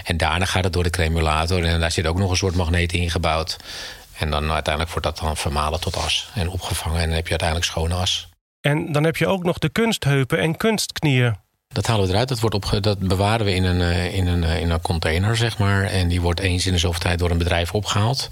En 0.04 0.18
daarna 0.18 0.46
gaat 0.46 0.64
het 0.64 0.74
door 0.74 0.84
de 0.84 0.90
cremulator. 0.90 1.64
En 1.64 1.80
daar 1.80 1.92
zit 1.92 2.08
ook 2.08 2.18
nog 2.18 2.30
een 2.30 2.38
soort 2.38 2.56
magneet 2.56 2.94
ingebouwd. 2.94 3.58
En 4.18 4.30
dan 4.30 4.52
uiteindelijk 4.52 4.94
wordt 4.94 5.08
dat 5.08 5.26
dan 5.26 5.38
vermalen 5.38 5.80
tot 5.80 5.98
as. 5.98 6.30
En 6.34 6.50
opgevangen. 6.50 7.00
En 7.00 7.06
dan 7.06 7.16
heb 7.16 7.24
je 7.24 7.30
uiteindelijk 7.30 7.70
schone 7.70 7.96
as. 7.96 8.30
En 8.62 8.92
dan 8.92 9.04
heb 9.04 9.18
je 9.18 9.28
ook 9.28 9.44
nog 9.44 9.58
de 9.58 9.70
kunstheupen 9.70 10.40
en 10.40 10.58
kunstknieën. 10.58 11.36
Dat 11.68 11.88
halen 11.88 12.06
we 12.06 12.12
eruit. 12.12 12.28
Dat, 12.28 12.40
wordt 12.40 12.56
opge 12.56 12.80
dat 12.80 13.00
bewaren 13.00 13.46
we 13.46 13.54
in 13.54 13.64
een, 13.64 13.82
eh, 13.82 14.14
in, 14.14 14.28
een, 14.28 14.44
eh, 14.44 14.62
in 14.62 14.70
een 14.70 14.82
container, 14.82 15.38
zeg 15.38 15.58
maar. 15.58 15.84
En 15.84 16.08
die 16.08 16.22
wordt 16.22 16.40
eens 16.40 16.66
in 16.66 16.72
de 16.72 16.78
zoveel 16.78 17.00
tijd 17.00 17.20
door 17.20 17.32
een 17.32 17.38
bedrijf 17.38 17.74
opgehaald. 17.74 18.32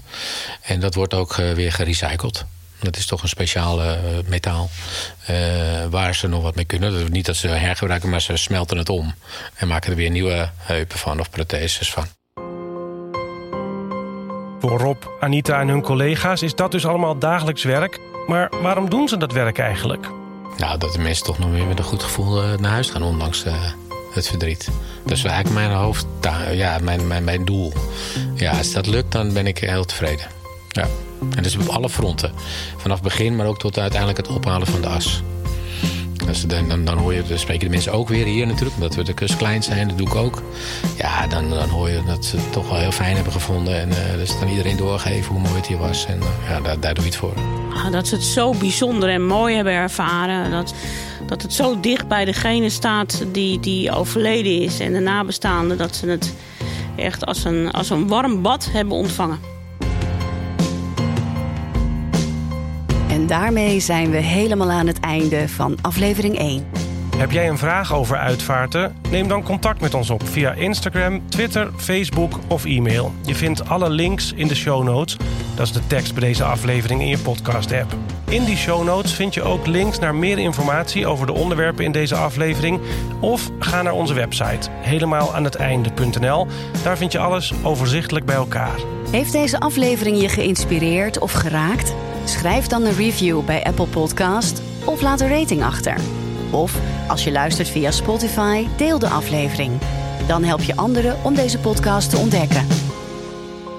En 0.62 0.80
dat 0.80 0.94
wordt 0.94 1.14
ook 1.14 1.34
weer 1.34 1.72
gerecycled. 1.72 2.44
Dat 2.80 2.96
is 2.96 3.06
toch 3.06 3.22
een 3.22 3.28
speciaal 3.28 3.82
uh, 3.82 3.92
metaal 4.26 4.70
uh, 5.30 5.36
waar 5.90 6.14
ze 6.14 6.28
nog 6.28 6.42
wat 6.42 6.54
mee 6.54 6.64
kunnen. 6.64 6.92
Dat 6.92 7.08
niet 7.08 7.26
dat 7.26 7.36
ze 7.36 7.48
hergebruiken, 7.48 8.08
maar 8.08 8.20
ze 8.20 8.36
smelten 8.36 8.78
het 8.78 8.88
om. 8.88 9.14
En 9.54 9.68
maken 9.68 9.90
er 9.90 9.96
weer 9.96 10.10
nieuwe 10.10 10.50
heupen 10.56 10.98
van 10.98 11.20
of 11.20 11.30
protheses 11.30 11.90
van. 11.90 12.06
Voor 14.60 14.78
Rob, 14.78 15.02
Anita 15.20 15.60
en 15.60 15.68
hun 15.68 15.82
collega's 15.82 16.42
is 16.42 16.54
dat 16.54 16.70
dus 16.70 16.86
allemaal 16.86 17.18
dagelijks 17.18 17.62
werk. 17.62 18.00
Maar 18.26 18.50
waarom 18.62 18.90
doen 18.90 19.08
ze 19.08 19.16
dat 19.16 19.32
werk 19.32 19.58
eigenlijk? 19.58 20.08
Nou, 20.56 20.78
dat 20.78 20.92
de 20.92 20.98
mensen 20.98 21.24
toch 21.24 21.38
nog 21.38 21.50
weer 21.50 21.66
met 21.66 21.78
een 21.78 21.84
goed 21.84 22.02
gevoel 22.02 22.44
uh, 22.44 22.58
naar 22.58 22.70
huis 22.70 22.90
gaan, 22.90 23.02
ondanks 23.02 23.44
het 24.12 24.28
verdriet. 24.28 24.68
Dat 25.02 25.16
is 25.16 25.24
eigenlijk 25.24 25.54
mijn 25.54 25.78
hoofd, 25.78 26.06
ja, 26.52 26.78
mijn, 26.82 27.06
mijn, 27.06 27.24
mijn 27.24 27.44
doel. 27.44 27.72
Ja, 28.34 28.50
als 28.50 28.72
dat 28.72 28.86
lukt, 28.86 29.12
dan 29.12 29.32
ben 29.32 29.46
ik 29.46 29.58
heel 29.58 29.84
tevreden. 29.84 30.26
Ja. 30.68 30.86
En 31.34 31.42
dus 31.42 31.56
op 31.56 31.68
alle 31.68 31.88
fronten. 31.88 32.32
Vanaf 32.76 33.02
begin, 33.02 33.36
maar 33.36 33.46
ook 33.46 33.58
tot 33.58 33.78
uiteindelijk 33.78 34.18
het 34.26 34.36
ophalen 34.36 34.66
van 34.66 34.80
de 34.80 34.88
as. 34.88 35.22
Dus 36.26 36.46
dan, 36.46 36.84
dan, 36.84 36.98
hoor 36.98 37.14
je, 37.14 37.22
dan 37.28 37.38
spreken 37.38 37.64
de 37.64 37.70
mensen 37.70 37.92
ook 37.92 38.08
weer 38.08 38.24
hier 38.24 38.46
natuurlijk, 38.46 38.74
omdat 38.74 38.94
we 38.94 39.02
de 39.02 39.14
kust 39.14 39.36
klein 39.36 39.62
zijn, 39.62 39.88
dat 39.88 39.98
doe 39.98 40.06
ik 40.06 40.14
ook. 40.14 40.42
Ja, 40.96 41.26
dan, 41.26 41.50
dan 41.50 41.68
hoor 41.68 41.90
je 41.90 42.02
dat 42.06 42.24
ze 42.24 42.36
het 42.36 42.52
toch 42.52 42.68
wel 42.68 42.78
heel 42.78 42.92
fijn 42.92 43.14
hebben 43.14 43.32
gevonden. 43.32 43.80
En 43.80 43.88
uh, 43.88 43.96
dus 44.16 44.38
dan 44.38 44.48
iedereen 44.48 44.76
doorgeven 44.76 45.32
hoe 45.32 45.40
mooi 45.40 45.54
het 45.54 45.66
hier 45.66 45.78
was. 45.78 46.06
En 46.06 46.18
uh, 46.18 46.26
ja, 46.48 46.60
daar, 46.60 46.80
daar 46.80 46.94
doe 46.94 47.04
je 47.04 47.10
het 47.10 47.18
voor. 47.18 47.32
Ah, 47.74 47.92
dat 47.92 48.08
ze 48.08 48.14
het 48.14 48.24
zo 48.24 48.54
bijzonder 48.54 49.08
en 49.08 49.26
mooi 49.26 49.54
hebben 49.54 49.72
ervaren. 49.72 50.50
Dat, 50.50 50.74
dat 51.26 51.42
het 51.42 51.52
zo 51.52 51.80
dicht 51.80 52.08
bij 52.08 52.24
degene 52.24 52.68
staat 52.70 53.24
die, 53.32 53.60
die 53.60 53.92
overleden 53.92 54.60
is 54.60 54.80
en 54.80 54.92
de 54.92 55.00
nabestaanden. 55.00 55.78
Dat 55.78 55.96
ze 55.96 56.08
het 56.08 56.34
echt 56.96 57.26
als 57.26 57.44
een, 57.44 57.70
als 57.70 57.90
een 57.90 58.08
warm 58.08 58.42
bad 58.42 58.68
hebben 58.72 58.96
ontvangen. 58.96 59.55
En 63.26 63.32
daarmee 63.32 63.80
zijn 63.80 64.10
we 64.10 64.16
helemaal 64.16 64.70
aan 64.70 64.86
het 64.86 65.00
einde 65.00 65.48
van 65.48 65.78
aflevering 65.80 66.38
1. 66.38 66.66
Heb 67.16 67.30
jij 67.30 67.48
een 67.48 67.58
vraag 67.58 67.94
over 67.94 68.16
uitvaarten? 68.16 68.96
Neem 69.10 69.28
dan 69.28 69.42
contact 69.42 69.80
met 69.80 69.94
ons 69.94 70.10
op 70.10 70.28
via 70.28 70.52
Instagram, 70.52 71.28
Twitter, 71.28 71.70
Facebook 71.76 72.38
of 72.48 72.64
e-mail. 72.64 73.12
Je 73.24 73.34
vindt 73.34 73.68
alle 73.68 73.90
links 73.90 74.32
in 74.32 74.48
de 74.48 74.54
show 74.54 74.84
notes. 74.84 75.16
Dat 75.54 75.66
is 75.66 75.72
de 75.72 75.86
tekst 75.86 76.14
bij 76.14 76.28
deze 76.28 76.44
aflevering 76.44 77.00
in 77.00 77.08
je 77.08 77.18
podcast-app. 77.18 77.94
In 78.28 78.44
die 78.44 78.56
show 78.56 78.84
notes 78.84 79.14
vind 79.14 79.34
je 79.34 79.42
ook 79.42 79.66
links 79.66 79.98
naar 79.98 80.14
meer 80.14 80.38
informatie 80.38 81.06
over 81.06 81.26
de 81.26 81.32
onderwerpen 81.32 81.84
in 81.84 81.92
deze 81.92 82.14
aflevering. 82.14 82.80
Of 83.20 83.50
ga 83.58 83.82
naar 83.82 83.92
onze 83.92 84.14
website, 84.14 84.70
helemaal 84.70 85.34
aan 85.34 85.44
het 85.44 85.54
einde.nl. 85.54 86.46
Daar 86.82 86.96
vind 86.96 87.12
je 87.12 87.18
alles 87.18 87.52
overzichtelijk 87.62 88.26
bij 88.26 88.36
elkaar. 88.36 88.78
Heeft 89.10 89.32
deze 89.32 89.60
aflevering 89.60 90.20
je 90.20 90.28
geïnspireerd 90.28 91.18
of 91.18 91.32
geraakt? 91.32 91.94
Schrijf 92.28 92.66
dan 92.66 92.84
een 92.84 92.94
review 92.94 93.44
bij 93.44 93.64
Apple 93.64 93.86
Podcast 93.86 94.62
of 94.84 95.02
laat 95.02 95.20
een 95.20 95.28
rating 95.28 95.62
achter. 95.62 95.96
Of 96.50 96.78
als 97.08 97.24
je 97.24 97.32
luistert 97.32 97.68
via 97.68 97.90
Spotify, 97.90 98.66
deel 98.76 98.98
de 98.98 99.08
aflevering. 99.08 99.72
Dan 100.26 100.44
help 100.44 100.60
je 100.60 100.76
anderen 100.76 101.16
om 101.24 101.34
deze 101.34 101.58
podcast 101.58 102.10
te 102.10 102.16
ontdekken. 102.16 102.66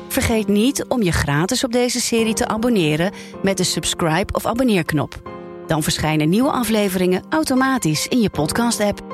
Vergeet 0.07 0.47
niet 0.47 0.85
om 0.87 1.01
je 1.01 1.11
gratis 1.11 1.63
op 1.63 1.71
deze 1.71 2.01
serie 2.01 2.33
te 2.33 2.47
abonneren 2.47 3.11
met 3.43 3.57
de 3.57 3.63
subscribe 3.63 4.33
of 4.33 4.45
abonneerknop. 4.45 5.21
Dan 5.67 5.83
verschijnen 5.83 6.29
nieuwe 6.29 6.51
afleveringen 6.51 7.23
automatisch 7.29 8.07
in 8.07 8.21
je 8.21 8.29
podcast-app. 8.29 9.06